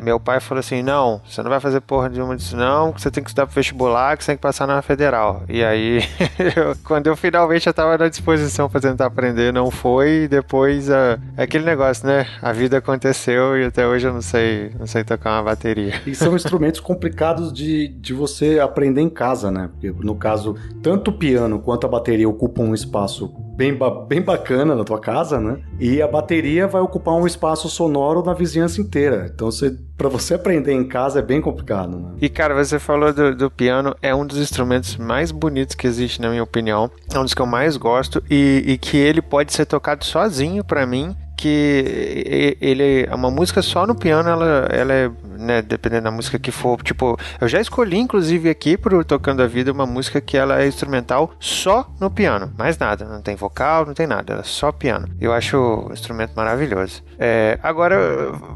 meu 0.03 0.19
pai 0.19 0.41
falou 0.41 0.61
assim: 0.61 0.83
não, 0.83 1.21
você 1.29 1.43
não 1.43 1.51
vai 1.51 1.61
fazer 1.61 1.81
porra 1.81 2.09
nenhuma 2.09 2.37
disso, 2.37 2.57
não, 2.57 2.93
que 2.93 3.01
você 3.01 3.11
tem 3.11 3.23
que 3.23 3.31
estudar 3.31 3.47
pro 3.47 3.55
vestibular, 3.55 4.17
que 4.17 4.25
você 4.25 4.33
tem 4.33 4.37
que 4.37 4.43
passar 4.43 4.67
na 4.67 4.81
federal. 4.83 5.43
E 5.49 5.65
aí, 5.65 6.01
eu, 6.57 6.77
quando 6.85 7.07
eu 7.07 7.17
finalmente 7.17 7.65
já 7.65 7.73
tava 7.73 7.97
na 7.99 8.09
disposição 8.09 8.69
pra 8.69 8.81
tentar 8.81 9.07
aprender, 9.07 9.53
não 9.53 9.71
foi, 9.71 10.25
e 10.25 10.29
depois 10.29 10.89
é 10.89 11.19
aquele 11.37 11.65
negócio, 11.65 12.07
né? 12.07 12.27
A 12.41 12.53
vida 12.53 12.79
aconteceu 12.79 13.59
e 13.59 13.65
até 13.65 13.87
hoje 13.87 14.07
eu 14.07 14.13
não 14.13 14.23
sei, 14.23 14.71
não 14.79 14.87
sei 14.87 15.05
tocar 15.05 15.33
uma 15.37 15.43
bateria. 15.43 16.01
E 16.07 16.15
são 16.15 16.35
instrumentos 16.37 16.81
complicados 16.81 17.53
de, 17.53 17.89
de 17.89 18.13
você 18.13 18.59
aprender 18.59 19.01
em 19.01 19.11
casa, 19.11 19.51
né? 19.51 19.69
Porque 19.73 19.93
no 20.05 20.15
caso, 20.15 20.57
tanto 20.83 21.11
o 21.11 21.19
piano 21.19 21.59
quanto 21.59 21.87
a 21.87 21.89
bateria 21.89 22.29
ocupam 22.29 22.65
um 22.65 22.75
espaço 22.75 23.33
bem, 23.57 23.77
bem 24.07 24.21
bacana 24.21 24.75
na 24.77 24.85
tua 24.85 25.01
casa, 25.01 25.41
né? 25.41 25.59
E 25.81 26.03
a 26.03 26.07
bateria 26.07 26.69
vai 26.69 26.83
ocupar 26.83 27.15
um 27.15 27.27
espaço 27.27 27.69
sonoro 27.69 28.23
na 28.23 28.35
vizinhança 28.35 28.81
inteira. 28.81 29.31
Então, 29.35 29.51
você, 29.51 29.77
para 29.97 30.09
você 30.09 30.35
aprender 30.35 30.73
em 30.73 30.87
casa 30.87 31.19
é 31.19 31.23
bem 31.23 31.41
complicado, 31.41 31.99
né? 31.99 32.11
E, 32.21 32.29
cara, 32.29 32.55
você 32.55 32.79
falou 32.79 33.13
do, 33.13 33.35
do, 33.35 33.51
piano, 33.51 33.97
é 34.03 34.15
um 34.15 34.27
dos 34.27 34.39
instrumentos 34.39 34.97
mais 34.97 35.31
bonitos 35.31 35.75
que 35.75 35.87
existe, 35.87 36.21
na 36.21 36.29
minha 36.29 36.43
opinião. 36.43 36.91
É 37.13 37.19
um 37.19 37.25
dos 37.25 37.35
que 37.35 37.43
eu 37.43 37.47
mais 37.47 37.77
gosto 37.77 38.23
e, 38.31 38.63
e 38.67 38.79
que 38.79 38.97
ele 38.97 39.23
pode 39.23 39.53
ser 39.53 39.65
tocado 39.65 40.05
sozinho, 40.05 40.63
para 40.63 40.87
mim 40.87 41.17
que 41.37 42.57
ele 42.61 43.07
é 43.09 43.15
uma 43.15 43.31
música 43.31 43.61
só 43.61 43.87
no 43.87 43.95
piano, 43.95 44.29
ela, 44.29 44.69
ela 44.71 44.93
é, 44.93 45.11
né, 45.39 45.63
dependendo 45.63 46.05
da 46.05 46.11
música 46.11 46.39
que 46.39 46.51
for, 46.51 46.83
tipo, 46.83 47.19
eu 47.41 47.49
já 47.49 47.61
escolhi 47.61 47.99
inclusive 47.99 48.49
aqui 48.49 48.77
pro 48.77 49.05
Tocando 49.05 49.43
a 49.43 49.47
Vida 49.47 49.73
uma 49.73 49.87
música 49.87 50.21
que 50.21 50.37
ela 50.37 50.63
é 50.63 50.67
instrumental 50.67 51.33
só 51.39 51.89
no 52.01 52.11
piano, 52.11 52.53
mais 52.57 52.79
nada, 52.79 53.05
não 53.05 53.21
tem 53.21 53.37
vocal, 53.37 53.85
não 53.85 53.95
tem 53.95 54.07
nada, 54.07 54.33
ela 54.33 54.43
é 54.43 54.45
só 54.45 54.73
piano. 54.73 55.09
Eu 55.21 55.33
acho 55.33 55.57
o 55.57 55.93
instrumento 55.93 56.33
maravilhoso. 56.35 57.03
É, 57.19 57.59
agora, 57.63 57.97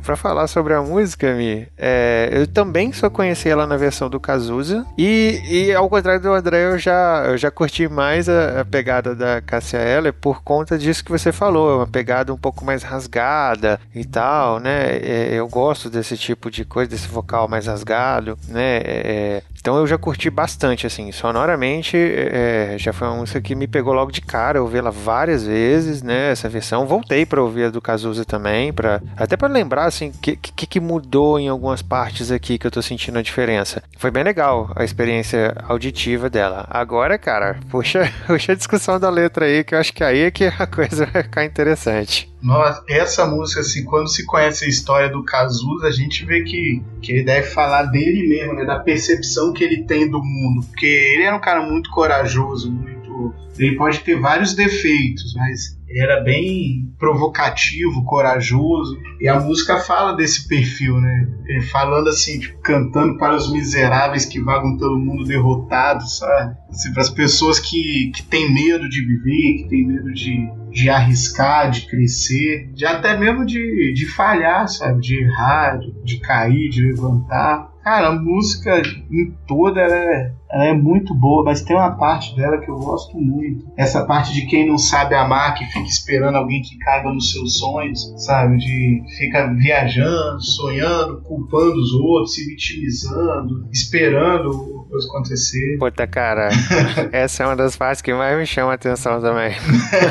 para 0.04 0.16
falar 0.16 0.46
sobre 0.46 0.74
a 0.74 0.80
música, 0.80 1.34
Mi, 1.34 1.68
é, 1.76 2.28
eu 2.32 2.46
também 2.46 2.92
só 2.92 3.10
conheci 3.10 3.48
ela 3.48 3.66
na 3.66 3.76
versão 3.76 4.08
do 4.08 4.20
Cazuza 4.20 4.86
e, 4.96 5.40
e 5.48 5.74
ao 5.74 5.88
contrário 5.88 6.22
do 6.22 6.32
André, 6.32 6.64
eu 6.72 6.78
já, 6.78 7.24
eu 7.26 7.36
já 7.36 7.50
curti 7.50 7.88
mais 7.88 8.28
a, 8.28 8.60
a 8.60 8.64
pegada 8.64 9.14
da 9.14 9.40
Cassia 9.40 9.80
Eller 9.80 10.12
por 10.12 10.42
conta 10.42 10.78
disso 10.78 11.04
que 11.04 11.10
você 11.10 11.32
falou, 11.32 11.78
uma 11.78 11.86
pegada 11.86 12.32
um 12.32 12.38
pouco 12.38 12.64
mais 12.64 12.69
mais 12.70 12.84
rasgada 12.84 13.80
e 13.92 14.04
tal, 14.04 14.60
né? 14.60 14.96
É, 14.96 15.34
eu 15.34 15.48
gosto 15.48 15.90
desse 15.90 16.16
tipo 16.16 16.50
de 16.50 16.64
coisa, 16.64 16.88
desse 16.88 17.08
vocal 17.08 17.48
mais 17.48 17.66
rasgado, 17.66 18.38
né? 18.48 18.80
É, 18.84 19.42
então 19.60 19.76
eu 19.76 19.86
já 19.86 19.98
curti 19.98 20.30
bastante, 20.30 20.86
assim, 20.86 21.10
sonoramente, 21.10 21.96
é, 21.96 22.76
já 22.78 22.92
foi 22.92 23.08
uma 23.08 23.16
música 23.16 23.40
que 23.40 23.54
me 23.54 23.66
pegou 23.66 23.92
logo 23.92 24.12
de 24.12 24.20
cara, 24.20 24.58
eu 24.58 24.62
ouvi 24.62 24.78
ela 24.78 24.90
várias 24.90 25.44
vezes, 25.44 26.02
né? 26.02 26.30
Essa 26.30 26.48
versão, 26.48 26.86
voltei 26.86 27.26
para 27.26 27.42
ouvir 27.42 27.64
a 27.64 27.70
do 27.70 27.80
Cazuza 27.80 28.24
também, 28.24 28.72
para 28.72 29.02
até 29.16 29.36
para 29.36 29.48
lembrar, 29.48 29.86
assim, 29.86 30.12
que, 30.12 30.36
que, 30.36 30.66
que 30.66 30.80
mudou 30.80 31.38
em 31.38 31.48
algumas 31.48 31.82
partes 31.82 32.30
aqui 32.30 32.56
que 32.56 32.66
eu 32.66 32.70
tô 32.70 32.80
sentindo 32.80 33.18
a 33.18 33.22
diferença. 33.22 33.82
Foi 33.98 34.10
bem 34.10 34.22
legal 34.22 34.70
a 34.76 34.84
experiência 34.84 35.54
auditiva 35.68 36.30
dela. 36.30 36.66
Agora, 36.70 37.18
cara, 37.18 37.58
puxa, 37.68 38.10
puxa 38.26 38.52
a 38.52 38.56
discussão 38.56 38.98
da 39.00 39.10
letra 39.10 39.46
aí, 39.46 39.64
que 39.64 39.74
eu 39.74 39.78
acho 39.78 39.92
que 39.92 40.04
aí 40.04 40.20
é 40.20 40.30
que 40.30 40.44
a 40.44 40.66
coisa 40.66 41.04
vai 41.06 41.22
ficar 41.24 41.44
interessante. 41.44 42.29
Nossa, 42.42 42.82
essa 42.88 43.26
música, 43.26 43.60
assim, 43.60 43.84
quando 43.84 44.08
se 44.08 44.24
conhece 44.24 44.64
a 44.64 44.68
história 44.68 45.10
do 45.10 45.22
Cazuza, 45.22 45.86
a 45.86 45.92
gente 45.92 46.24
vê 46.24 46.42
que, 46.42 46.82
que 47.02 47.12
ele 47.12 47.24
deve 47.24 47.46
falar 47.48 47.84
dele 47.84 48.26
mesmo, 48.28 48.54
né? 48.54 48.64
Da 48.64 48.78
percepção 48.78 49.52
que 49.52 49.62
ele 49.62 49.84
tem 49.84 50.08
do 50.08 50.22
mundo. 50.22 50.66
Porque 50.66 50.86
ele 50.86 51.24
era 51.24 51.36
um 51.36 51.40
cara 51.40 51.62
muito 51.62 51.90
corajoso, 51.90 52.72
muito. 52.72 53.34
Ele 53.58 53.76
pode 53.76 54.00
ter 54.00 54.18
vários 54.18 54.54
defeitos, 54.54 55.34
mas 55.34 55.78
ele 55.86 56.00
era 56.00 56.22
bem 56.22 56.94
provocativo, 56.98 58.04
corajoso. 58.04 58.96
E 59.20 59.28
a 59.28 59.38
música 59.38 59.78
fala 59.78 60.16
desse 60.16 60.48
perfil, 60.48 60.98
né? 60.98 61.28
Ele 61.46 61.60
falando 61.60 62.08
assim, 62.08 62.38
tipo, 62.38 62.58
cantando 62.62 63.18
para 63.18 63.34
os 63.34 63.52
miseráveis 63.52 64.24
que 64.24 64.40
vagam 64.40 64.78
pelo 64.78 64.98
mundo 64.98 65.24
derrotados, 65.24 66.18
sabe? 66.18 66.56
Assim, 66.70 66.92
para 66.92 67.02
as 67.02 67.10
pessoas 67.10 67.58
que, 67.58 68.12
que 68.14 68.22
têm 68.22 68.54
medo 68.54 68.88
de 68.88 69.04
viver, 69.04 69.62
que 69.62 69.68
têm 69.68 69.86
medo 69.86 70.10
de, 70.14 70.48
de 70.70 70.88
arriscar, 70.88 71.70
de 71.70 71.86
crescer, 71.86 72.70
de 72.72 72.86
até 72.86 73.16
mesmo 73.16 73.44
de, 73.44 73.92
de 73.94 74.06
falhar, 74.06 74.68
sabe? 74.68 75.00
De 75.00 75.22
errar, 75.22 75.78
de, 75.78 75.92
de 76.02 76.20
cair, 76.20 76.70
de 76.70 76.82
levantar. 76.82 77.70
Cara, 77.82 78.08
a 78.08 78.14
música 78.14 78.82
em 79.10 79.34
toda 79.46 79.80
ela 79.80 79.96
é, 79.96 80.32
ela 80.50 80.64
é 80.66 80.72
muito 80.74 81.14
boa, 81.14 81.44
mas 81.44 81.62
tem 81.62 81.74
uma 81.74 81.96
parte 81.96 82.36
dela 82.36 82.58
que 82.58 82.70
eu 82.70 82.76
gosto 82.76 83.16
muito. 83.16 83.66
Essa 83.74 84.04
parte 84.04 84.34
de 84.34 84.46
quem 84.46 84.68
não 84.68 84.76
sabe 84.76 85.14
amar, 85.14 85.54
que 85.54 85.64
fica 85.64 85.88
esperando 85.88 86.36
alguém 86.36 86.60
que 86.60 86.76
caiba 86.78 87.12
nos 87.12 87.32
seus 87.32 87.58
sonhos, 87.58 88.12
sabe? 88.18 88.58
De 88.58 89.02
fica 89.16 89.46
viajando, 89.54 90.42
sonhando, 90.42 91.22
culpando 91.22 91.80
os 91.80 91.92
outros, 91.94 92.34
se 92.34 92.44
vitimizando, 92.46 93.66
esperando 93.72 94.79
depois 94.90 95.06
acontecer. 95.06 95.78
Puta, 95.78 96.06
cara, 96.06 96.48
essa 97.12 97.44
é 97.44 97.46
uma 97.46 97.56
das 97.56 97.76
partes 97.76 98.02
que 98.02 98.12
mais 98.12 98.36
me 98.36 98.44
chama 98.44 98.72
a 98.72 98.74
atenção 98.74 99.20
também. 99.20 99.54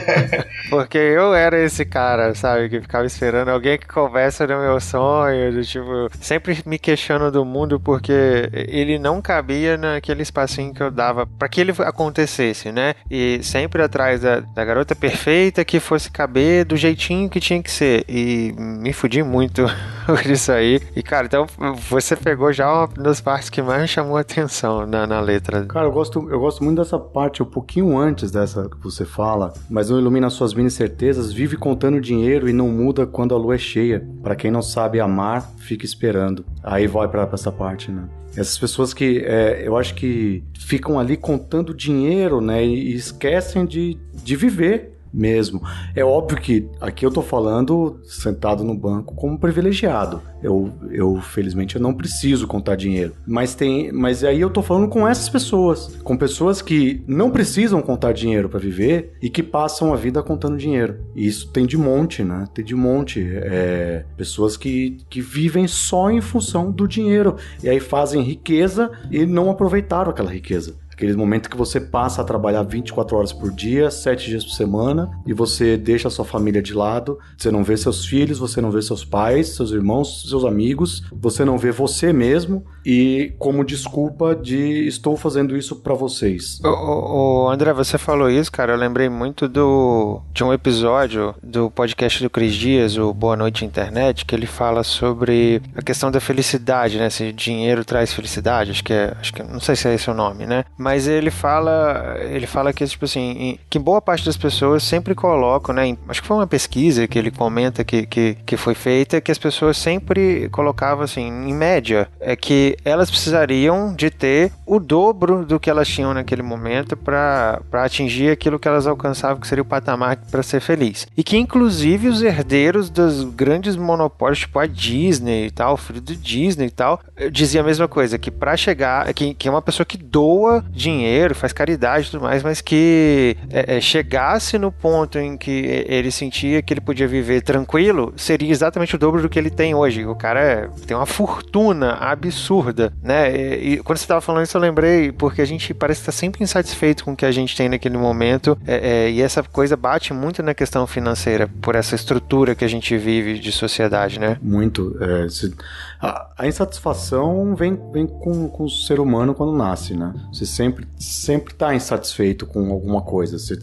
Porque 0.69 0.97
eu 0.97 1.35
era 1.35 1.59
esse 1.59 1.83
cara, 1.83 2.33
sabe, 2.33 2.69
que 2.69 2.79
ficava 2.79 3.05
esperando 3.05 3.49
alguém 3.49 3.77
que 3.77 3.87
conversa 3.87 4.47
no 4.47 4.59
meu 4.59 4.79
sonho, 4.79 5.61
tipo, 5.63 6.09
sempre 6.21 6.57
me 6.65 6.79
questionando 6.79 7.31
do 7.31 7.43
mundo 7.45 7.79
porque 7.79 8.49
ele 8.53 8.97
não 8.97 9.21
cabia 9.21 9.77
naquele 9.77 10.21
espacinho 10.21 10.73
que 10.73 10.81
eu 10.81 10.89
dava 10.89 11.25
para 11.25 11.49
que 11.49 11.59
ele 11.59 11.73
acontecesse, 11.79 12.71
né? 12.71 12.95
E 13.09 13.39
sempre 13.43 13.81
atrás 13.81 14.21
da, 14.21 14.39
da 14.39 14.63
garota 14.63 14.95
perfeita 14.95 15.65
que 15.65 15.79
fosse 15.79 16.09
caber 16.09 16.65
do 16.65 16.77
jeitinho 16.77 17.29
que 17.29 17.39
tinha 17.39 17.61
que 17.61 17.71
ser. 17.71 18.05
E 18.07 18.53
me 18.57 18.93
fudi 18.93 19.21
muito 19.23 19.65
isso 20.25 20.51
aí. 20.51 20.79
E, 20.95 21.03
cara, 21.03 21.25
então 21.25 21.45
você 21.89 22.15
pegou 22.15 22.51
já 22.51 22.71
uma 22.71 22.87
das 22.87 23.21
partes 23.21 23.49
que 23.49 23.61
mais 23.61 23.81
me 23.81 23.87
chamou 23.87 24.17
a 24.17 24.21
atenção 24.21 24.85
na, 24.85 25.05
na 25.05 25.19
letra. 25.19 25.65
Cara, 25.65 25.87
eu 25.87 25.91
gosto, 25.91 26.29
eu 26.29 26.39
gosto 26.39 26.63
muito 26.63 26.81
dessa 26.81 26.99
parte, 26.99 27.43
um 27.43 27.45
pouquinho 27.45 27.97
antes 27.97 28.31
dessa 28.31 28.69
que 28.69 28.77
você 28.81 29.05
fala, 29.05 29.53
mas 29.69 29.89
não 29.89 29.99
ilumina 29.99 30.29
suas 30.29 30.53
mini 30.53 30.69
certezas, 30.69 31.31
vive 31.31 31.57
contando 31.57 31.99
dinheiro 31.99 32.49
e 32.49 32.53
não 32.53 32.69
muda 32.69 33.05
quando 33.05 33.33
a 33.33 33.37
lua 33.37 33.55
é 33.55 33.57
cheia. 33.57 34.07
Para 34.21 34.35
quem 34.35 34.51
não 34.51 34.61
sabe 34.61 34.99
amar, 34.99 35.51
fica 35.57 35.85
esperando. 35.85 36.45
Aí 36.63 36.87
vai 36.87 37.07
para 37.07 37.27
essa 37.33 37.51
parte, 37.51 37.91
né? 37.91 38.07
Essas 38.35 38.57
pessoas 38.57 38.93
que 38.93 39.23
é, 39.25 39.63
eu 39.65 39.75
acho 39.75 39.95
que 39.95 40.43
ficam 40.57 40.99
ali 40.99 41.17
contando 41.17 41.73
dinheiro, 41.73 42.39
né? 42.39 42.63
E 42.63 42.93
esquecem 42.93 43.65
de, 43.65 43.97
de 44.13 44.35
viver 44.35 44.98
mesmo. 45.13 45.61
É 45.95 46.03
óbvio 46.03 46.39
que 46.39 46.67
aqui 46.79 47.05
eu 47.05 47.11
tô 47.11 47.21
falando 47.21 47.99
sentado 48.03 48.63
no 48.63 48.75
banco 48.75 49.15
como 49.15 49.37
privilegiado. 49.37 50.21
Eu, 50.41 50.71
eu 50.89 51.19
felizmente 51.21 51.75
eu 51.75 51.81
não 51.81 51.93
preciso 51.93 52.47
contar 52.47 52.75
dinheiro. 52.75 53.13
Mas 53.27 53.55
tem, 53.55 53.91
mas 53.91 54.23
aí 54.23 54.39
eu 54.39 54.49
tô 54.49 54.61
falando 54.61 54.87
com 54.87 55.07
essas 55.07 55.27
pessoas, 55.27 55.97
com 56.03 56.15
pessoas 56.15 56.61
que 56.61 57.03
não 57.07 57.29
precisam 57.29 57.81
contar 57.81 58.13
dinheiro 58.13 58.47
para 58.47 58.59
viver 58.59 59.13
e 59.21 59.29
que 59.29 59.43
passam 59.43 59.93
a 59.93 59.97
vida 59.97 60.23
contando 60.23 60.57
dinheiro. 60.57 60.99
E 61.15 61.27
isso 61.27 61.49
tem 61.51 61.65
de 61.65 61.77
monte, 61.77 62.23
né? 62.23 62.45
Tem 62.53 62.63
de 62.63 62.75
monte. 62.75 63.25
É, 63.31 64.05
pessoas 64.15 64.55
que, 64.55 64.97
que 65.09 65.21
vivem 65.21 65.67
só 65.67 66.09
em 66.09 66.21
função 66.21 66.71
do 66.71 66.87
dinheiro 66.87 67.35
e 67.63 67.69
aí 67.69 67.79
fazem 67.79 68.21
riqueza 68.21 68.91
e 69.11 69.25
não 69.25 69.49
aproveitaram 69.49 70.11
aquela 70.11 70.31
riqueza. 70.31 70.75
Aquele 70.99 71.15
momento 71.15 71.49
que 71.49 71.55
você 71.55 71.79
passa 71.79 72.21
a 72.21 72.25
trabalhar 72.25 72.61
24 72.61 73.15
horas 73.15 73.31
por 73.31 73.53
dia, 73.53 73.89
7 73.89 74.31
dias 74.31 74.43
por 74.43 74.51
semana, 74.51 75.09
e 75.25 75.31
você 75.31 75.77
deixa 75.77 76.09
a 76.09 76.11
sua 76.11 76.25
família 76.25 76.61
de 76.61 76.73
lado, 76.73 77.17
você 77.37 77.49
não 77.49 77.63
vê 77.63 77.77
seus 77.77 78.05
filhos, 78.05 78.37
você 78.37 78.59
não 78.59 78.69
vê 78.69 78.81
seus 78.81 79.05
pais, 79.05 79.55
seus 79.55 79.71
irmãos, 79.71 80.25
seus 80.27 80.43
amigos, 80.43 81.01
você 81.09 81.45
não 81.45 81.57
vê 81.57 81.71
você 81.71 82.11
mesmo, 82.11 82.65
e 82.85 83.33
como 83.39 83.63
desculpa 83.63 84.35
de 84.35 84.87
estou 84.87 85.15
fazendo 85.15 85.55
isso 85.55 85.77
para 85.77 85.93
vocês. 85.93 86.59
O, 86.65 87.45
o, 87.45 87.49
André, 87.49 87.71
você 87.71 87.97
falou 87.97 88.29
isso, 88.29 88.51
cara, 88.51 88.73
eu 88.73 88.77
lembrei 88.77 89.07
muito 89.07 89.47
do 89.47 90.19
de 90.33 90.43
um 90.43 90.51
episódio 90.51 91.33
do 91.41 91.71
podcast 91.71 92.21
do 92.21 92.29
Cris 92.29 92.53
Dias, 92.53 92.97
o 92.97 93.13
Boa 93.13 93.37
Noite 93.37 93.63
Internet, 93.63 94.25
que 94.25 94.35
ele 94.35 94.45
fala 94.45 94.83
sobre 94.83 95.61
a 95.73 95.81
questão 95.81 96.11
da 96.11 96.19
felicidade, 96.19 96.97
né? 96.97 97.09
Se 97.09 97.31
dinheiro 97.31 97.85
traz 97.85 98.11
felicidade, 98.11 98.71
acho 98.71 98.83
que 98.83 98.91
é, 98.91 99.15
acho 99.17 99.33
que 99.33 99.41
não 99.41 99.61
sei 99.61 99.77
se 99.77 99.87
é 99.87 99.93
esse 99.93 100.09
o 100.09 100.13
nome, 100.13 100.45
né? 100.45 100.65
Mas 100.77 100.88
ele 101.07 101.31
fala, 101.31 102.17
ele 102.21 102.47
fala 102.47 102.73
que 102.73 102.85
tipo 102.85 103.05
assim, 103.05 103.57
que 103.69 103.79
boa 103.79 104.01
parte 104.01 104.25
das 104.25 104.37
pessoas 104.37 104.83
sempre 104.83 105.15
colocam, 105.15 105.73
né? 105.73 105.97
Acho 106.07 106.21
que 106.21 106.27
foi 106.27 106.37
uma 106.37 106.47
pesquisa 106.47 107.07
que 107.07 107.17
ele 107.17 107.31
comenta 107.31 107.83
que, 107.83 108.05
que, 108.05 108.37
que 108.45 108.57
foi 108.57 108.75
feita 108.75 109.21
que 109.21 109.31
as 109.31 109.37
pessoas 109.37 109.77
sempre 109.77 110.49
colocavam 110.49 111.03
assim, 111.03 111.27
em 111.27 111.53
média, 111.53 112.07
é 112.19 112.35
que 112.35 112.77
elas 112.83 113.09
precisariam 113.09 113.93
de 113.93 114.09
ter 114.09 114.51
o 114.65 114.79
dobro 114.79 115.45
do 115.45 115.59
que 115.59 115.69
elas 115.69 115.87
tinham 115.87 116.13
naquele 116.13 116.41
momento 116.41 116.95
para 116.95 117.61
atingir 117.73 118.31
aquilo 118.31 118.59
que 118.59 118.67
elas 118.67 118.87
alcançavam, 118.87 119.39
que 119.39 119.47
seria 119.47 119.61
o 119.61 119.65
patamar 119.65 120.17
para 120.31 120.43
ser 120.43 120.59
feliz. 120.59 121.07
E 121.15 121.23
que 121.23 121.37
inclusive 121.37 122.07
os 122.07 122.21
herdeiros 122.21 122.89
dos 122.89 123.23
grandes 123.23 123.75
monopólios, 123.75 124.39
tipo 124.39 124.59
a 124.59 124.65
Disney 124.65 125.47
e 125.47 125.51
tal, 125.51 125.73
o 125.73 125.77
filho 125.77 126.01
do 126.01 126.15
Disney 126.15 126.67
e 126.67 126.71
tal, 126.71 126.99
dizia 127.31 127.61
a 127.61 127.63
mesma 127.63 127.87
coisa, 127.87 128.17
que 128.17 128.31
para 128.31 128.55
chegar, 128.55 129.13
que, 129.13 129.33
que 129.33 129.47
é 129.47 129.51
uma 129.51 129.61
pessoa 129.61 129.85
que 129.85 129.97
doa 129.97 130.63
dinheiro, 130.79 131.35
faz 131.35 131.51
caridade 131.51 132.07
e 132.07 132.11
tudo 132.11 132.23
mais, 132.23 132.41
mas 132.41 132.61
que 132.61 133.35
é, 133.51 133.77
é, 133.77 133.81
chegasse 133.81 134.57
no 134.57 134.71
ponto 134.71 135.19
em 135.19 135.37
que 135.37 135.85
ele 135.87 136.09
sentia 136.09 136.61
que 136.61 136.73
ele 136.73 136.81
podia 136.81 137.07
viver 137.07 137.41
tranquilo, 137.41 138.13
seria 138.15 138.49
exatamente 138.49 138.95
o 138.95 138.97
dobro 138.97 139.21
do 139.21 139.29
que 139.29 139.37
ele 139.37 139.49
tem 139.49 139.75
hoje. 139.75 140.05
O 140.05 140.15
cara 140.15 140.69
tem 140.87 140.95
uma 140.95 141.05
fortuna 141.05 141.93
absurda, 141.93 142.93
né? 143.03 143.35
E, 143.35 143.73
e 143.73 143.77
quando 143.77 143.97
você 143.97 144.05
estava 144.05 144.21
falando 144.21 144.43
isso, 144.43 144.55
eu 144.55 144.61
lembrei, 144.61 145.11
porque 145.11 145.41
a 145.41 145.45
gente 145.45 145.73
parece 145.73 146.01
estar 146.01 146.11
sempre 146.11 146.43
insatisfeito 146.43 147.03
com 147.03 147.11
o 147.11 147.15
que 147.15 147.25
a 147.25 147.31
gente 147.31 147.55
tem 147.55 147.67
naquele 147.67 147.97
momento, 147.97 148.57
é, 148.65 149.07
é, 149.07 149.11
e 149.11 149.21
essa 149.21 149.43
coisa 149.43 149.75
bate 149.75 150.13
muito 150.13 150.41
na 150.41 150.53
questão 150.53 150.87
financeira, 150.87 151.49
por 151.61 151.75
essa 151.75 151.95
estrutura 151.95 152.55
que 152.55 152.63
a 152.63 152.67
gente 152.67 152.97
vive 152.97 153.37
de 153.37 153.51
sociedade, 153.51 154.19
né? 154.19 154.37
Muito. 154.41 154.95
É, 155.01 155.27
se, 155.27 155.53
a, 156.01 156.29
a, 156.37 156.47
insatisfação 156.47 157.55
vem, 157.55 157.77
vem 157.91 158.07
com, 158.07 158.47
com 158.47 158.63
o 158.63 158.69
ser 158.69 158.99
humano 158.99 159.33
quando 159.33 159.51
nasce, 159.51 159.93
né? 159.95 160.13
Você 160.31 160.45
sempre 160.45 160.68
sempre 160.97 161.53
está 161.53 161.73
insatisfeito 161.73 162.45
com 162.45 162.71
alguma 162.71 163.01
coisa. 163.01 163.37
Você, 163.37 163.57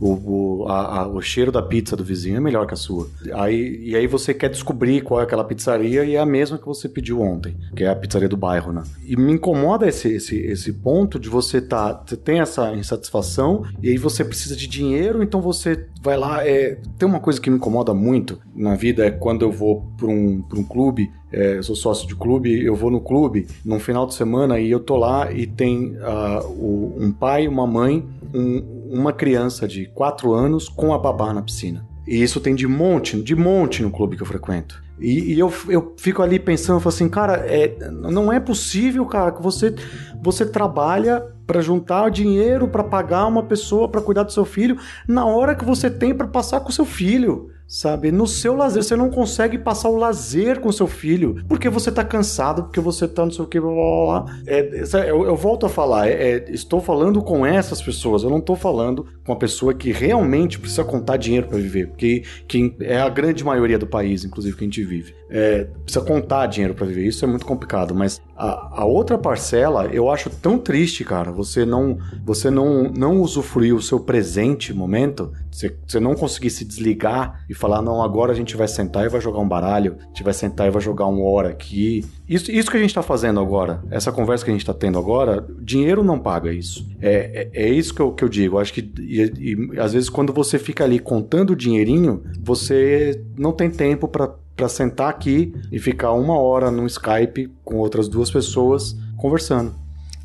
o, 0.00 0.12
o, 0.12 0.68
a, 0.68 1.00
a, 1.00 1.08
o 1.08 1.20
cheiro 1.20 1.50
da 1.50 1.62
pizza 1.62 1.96
do 1.96 2.04
vizinho 2.04 2.36
é 2.36 2.40
melhor 2.40 2.66
que 2.66 2.74
a 2.74 2.76
sua. 2.76 3.08
Aí, 3.34 3.80
e 3.82 3.96
aí 3.96 4.06
você 4.06 4.32
quer 4.34 4.50
descobrir 4.50 5.02
qual 5.02 5.20
é 5.20 5.24
aquela 5.24 5.44
pizzaria 5.44 6.04
e 6.04 6.14
é 6.14 6.18
a 6.18 6.26
mesma 6.26 6.58
que 6.58 6.66
você 6.66 6.88
pediu 6.88 7.20
ontem, 7.20 7.56
que 7.74 7.84
é 7.84 7.88
a 7.88 7.96
pizzaria 7.96 8.28
do 8.28 8.36
bairro, 8.36 8.72
né? 8.72 8.82
E 9.04 9.16
me 9.16 9.32
incomoda 9.32 9.86
esse, 9.86 10.08
esse, 10.08 10.36
esse 10.38 10.72
ponto 10.72 11.18
de 11.18 11.28
você 11.28 11.60
tá, 11.60 12.02
você 12.04 12.16
tem 12.16 12.40
essa 12.40 12.74
insatisfação 12.74 13.64
e 13.82 13.88
aí 13.88 13.98
você 13.98 14.24
precisa 14.24 14.56
de 14.56 14.66
dinheiro, 14.66 15.22
então 15.22 15.40
você 15.40 15.86
vai 16.02 16.16
lá. 16.16 16.46
É, 16.46 16.78
tem 16.98 17.08
uma 17.08 17.20
coisa 17.20 17.40
que 17.40 17.50
me 17.50 17.56
incomoda 17.56 17.92
muito 17.92 18.38
na 18.54 18.74
vida 18.74 19.04
é 19.04 19.10
quando 19.10 19.42
eu 19.42 19.52
vou 19.52 19.82
para 19.96 20.06
um, 20.06 20.44
um 20.54 20.64
clube 20.64 21.10
é, 21.32 21.60
sou 21.62 21.74
sócio 21.74 22.06
de 22.06 22.14
clube, 22.14 22.64
eu 22.64 22.74
vou 22.74 22.90
no 22.90 23.00
clube 23.00 23.46
num 23.64 23.80
final 23.80 24.06
de 24.06 24.14
semana 24.14 24.58
e 24.60 24.70
eu 24.70 24.80
tô 24.80 24.96
lá 24.96 25.32
e 25.32 25.46
tem 25.46 25.96
uh, 25.96 26.46
o, 26.46 26.96
um 26.98 27.12
pai, 27.12 27.48
uma 27.48 27.66
mãe, 27.66 28.06
um, 28.32 28.88
uma 28.90 29.12
criança 29.12 29.66
de 29.66 29.86
4 29.86 30.32
anos 30.32 30.68
com 30.68 30.94
a 30.94 30.98
babá 30.98 31.32
na 31.32 31.42
piscina. 31.42 31.86
E 32.06 32.22
isso 32.22 32.40
tem 32.40 32.54
de 32.54 32.68
monte, 32.68 33.20
de 33.20 33.34
monte 33.34 33.82
no 33.82 33.90
clube 33.90 34.16
que 34.16 34.22
eu 34.22 34.26
frequento. 34.26 34.80
E, 34.98 35.34
e 35.34 35.38
eu, 35.38 35.52
eu 35.68 35.94
fico 35.98 36.22
ali 36.22 36.38
pensando, 36.38 36.76
eu 36.76 36.80
falo 36.80 36.94
assim, 36.94 37.08
cara, 37.08 37.44
é, 37.46 37.76
não 37.90 38.32
é 38.32 38.38
possível, 38.38 39.04
cara, 39.06 39.32
que 39.32 39.42
você, 39.42 39.74
você 40.22 40.46
trabalha 40.46 41.20
para 41.46 41.60
juntar 41.60 42.08
dinheiro 42.10 42.68
para 42.68 42.82
pagar 42.82 43.26
uma 43.26 43.42
pessoa 43.42 43.88
para 43.88 44.00
cuidar 44.00 44.22
do 44.22 44.32
seu 44.32 44.44
filho 44.44 44.78
na 45.06 45.24
hora 45.26 45.54
que 45.54 45.64
você 45.64 45.90
tem 45.90 46.14
para 46.14 46.26
passar 46.26 46.60
com 46.60 46.70
seu 46.70 46.84
filho 46.84 47.50
sabe? 47.66 48.12
No 48.12 48.26
seu 48.26 48.54
lazer, 48.54 48.82
você 48.82 48.96
não 48.96 49.10
consegue 49.10 49.58
passar 49.58 49.88
o 49.88 49.96
lazer 49.96 50.60
com 50.60 50.70
seu 50.70 50.86
filho, 50.86 51.42
porque 51.48 51.68
você 51.68 51.90
tá 51.90 52.04
cansado, 52.04 52.64
porque 52.64 52.80
você 52.80 53.08
tá 53.08 53.24
não 53.24 53.32
sei 53.32 53.44
o 53.44 53.48
que, 53.48 53.60
blá 53.60 53.70
blá 53.70 54.22
blá. 54.22 54.36
É, 54.46 54.84
eu, 55.10 55.24
eu, 55.24 55.36
volto 55.36 55.66
a 55.66 55.68
falar, 55.68 56.08
é, 56.08 56.12
é, 56.12 56.44
estou 56.50 56.80
falando 56.80 57.22
com 57.22 57.44
essas 57.44 57.82
pessoas, 57.82 58.22
eu 58.22 58.30
não 58.30 58.38
estou 58.38 58.56
falando 58.56 59.06
com 59.24 59.32
a 59.32 59.36
pessoa 59.36 59.74
que 59.74 59.90
realmente 59.90 60.58
precisa 60.58 60.84
contar 60.84 61.16
dinheiro 61.16 61.48
para 61.48 61.58
viver, 61.58 61.88
porque 61.88 62.22
que 62.46 62.74
é 62.80 62.98
a 62.98 63.08
grande 63.08 63.44
maioria 63.44 63.78
do 63.78 63.86
país, 63.86 64.24
inclusive, 64.24 64.56
que 64.56 64.64
a 64.64 64.66
gente 64.66 64.84
vive. 64.84 65.14
É, 65.28 65.64
precisa 65.82 66.04
contar 66.04 66.46
dinheiro 66.46 66.74
para 66.74 66.86
viver, 66.86 67.06
isso 67.06 67.24
é 67.24 67.28
muito 67.28 67.44
complicado, 67.44 67.94
mas 67.94 68.20
a, 68.36 68.82
a, 68.82 68.84
outra 68.84 69.16
parcela 69.16 69.86
eu 69.86 70.10
acho 70.10 70.28
tão 70.28 70.58
triste, 70.58 71.04
cara, 71.04 71.32
você 71.32 71.64
não, 71.64 71.98
você 72.24 72.50
não, 72.50 72.84
não 72.84 73.20
usufruir 73.20 73.74
o 73.74 73.80
seu 73.80 73.98
presente 73.98 74.74
momento, 74.74 75.32
você, 75.50 75.74
você 75.86 75.98
não 75.98 76.14
conseguir 76.14 76.50
se 76.50 76.64
desligar 76.64 77.44
e 77.48 77.54
falar, 77.54 77.80
não, 77.80 78.02
agora 78.02 78.32
a 78.32 78.34
gente 78.34 78.56
vai 78.56 78.68
sentar 78.68 79.06
e 79.06 79.08
vai 79.08 79.20
jogar 79.20 79.40
um 79.40 79.48
baralho, 79.48 79.96
a 79.98 80.06
gente 80.08 80.22
vai 80.22 80.34
sentar 80.34 80.66
e 80.66 80.70
vai 80.70 80.82
jogar 80.82 81.06
um 81.06 81.24
hora 81.24 81.48
aqui. 81.48 82.04
Isso, 82.28 82.50
isso 82.50 82.70
que 82.70 82.76
a 82.76 82.80
gente 82.80 82.90
está 82.90 83.02
fazendo 83.02 83.40
agora, 83.40 83.82
essa 83.90 84.12
conversa 84.12 84.44
que 84.44 84.50
a 84.50 84.54
gente 84.54 84.62
está 84.62 84.74
tendo 84.74 84.98
agora, 84.98 85.46
dinheiro 85.60 86.04
não 86.04 86.18
paga 86.18 86.52
isso. 86.52 86.86
É, 87.00 87.50
é, 87.54 87.64
é 87.64 87.68
isso 87.70 87.94
que 87.94 88.00
eu, 88.00 88.12
que 88.12 88.22
eu 88.22 88.28
digo. 88.28 88.56
Eu 88.56 88.60
acho 88.60 88.72
que 88.72 88.80
e, 88.98 89.72
e, 89.74 89.80
às 89.80 89.94
vezes 89.94 90.10
quando 90.10 90.32
você 90.32 90.58
fica 90.58 90.84
ali 90.84 90.98
contando 90.98 91.50
o 91.50 91.56
dinheirinho, 91.56 92.22
você 92.40 93.22
não 93.38 93.52
tem 93.52 93.70
tempo 93.70 94.08
para 94.08 94.34
para 94.56 94.68
sentar 94.68 95.10
aqui 95.10 95.54
e 95.70 95.78
ficar 95.78 96.12
uma 96.12 96.38
hora 96.38 96.70
no 96.70 96.86
Skype 96.86 97.50
com 97.64 97.76
outras 97.76 98.08
duas 98.08 98.30
pessoas 98.30 98.96
conversando. 99.16 99.74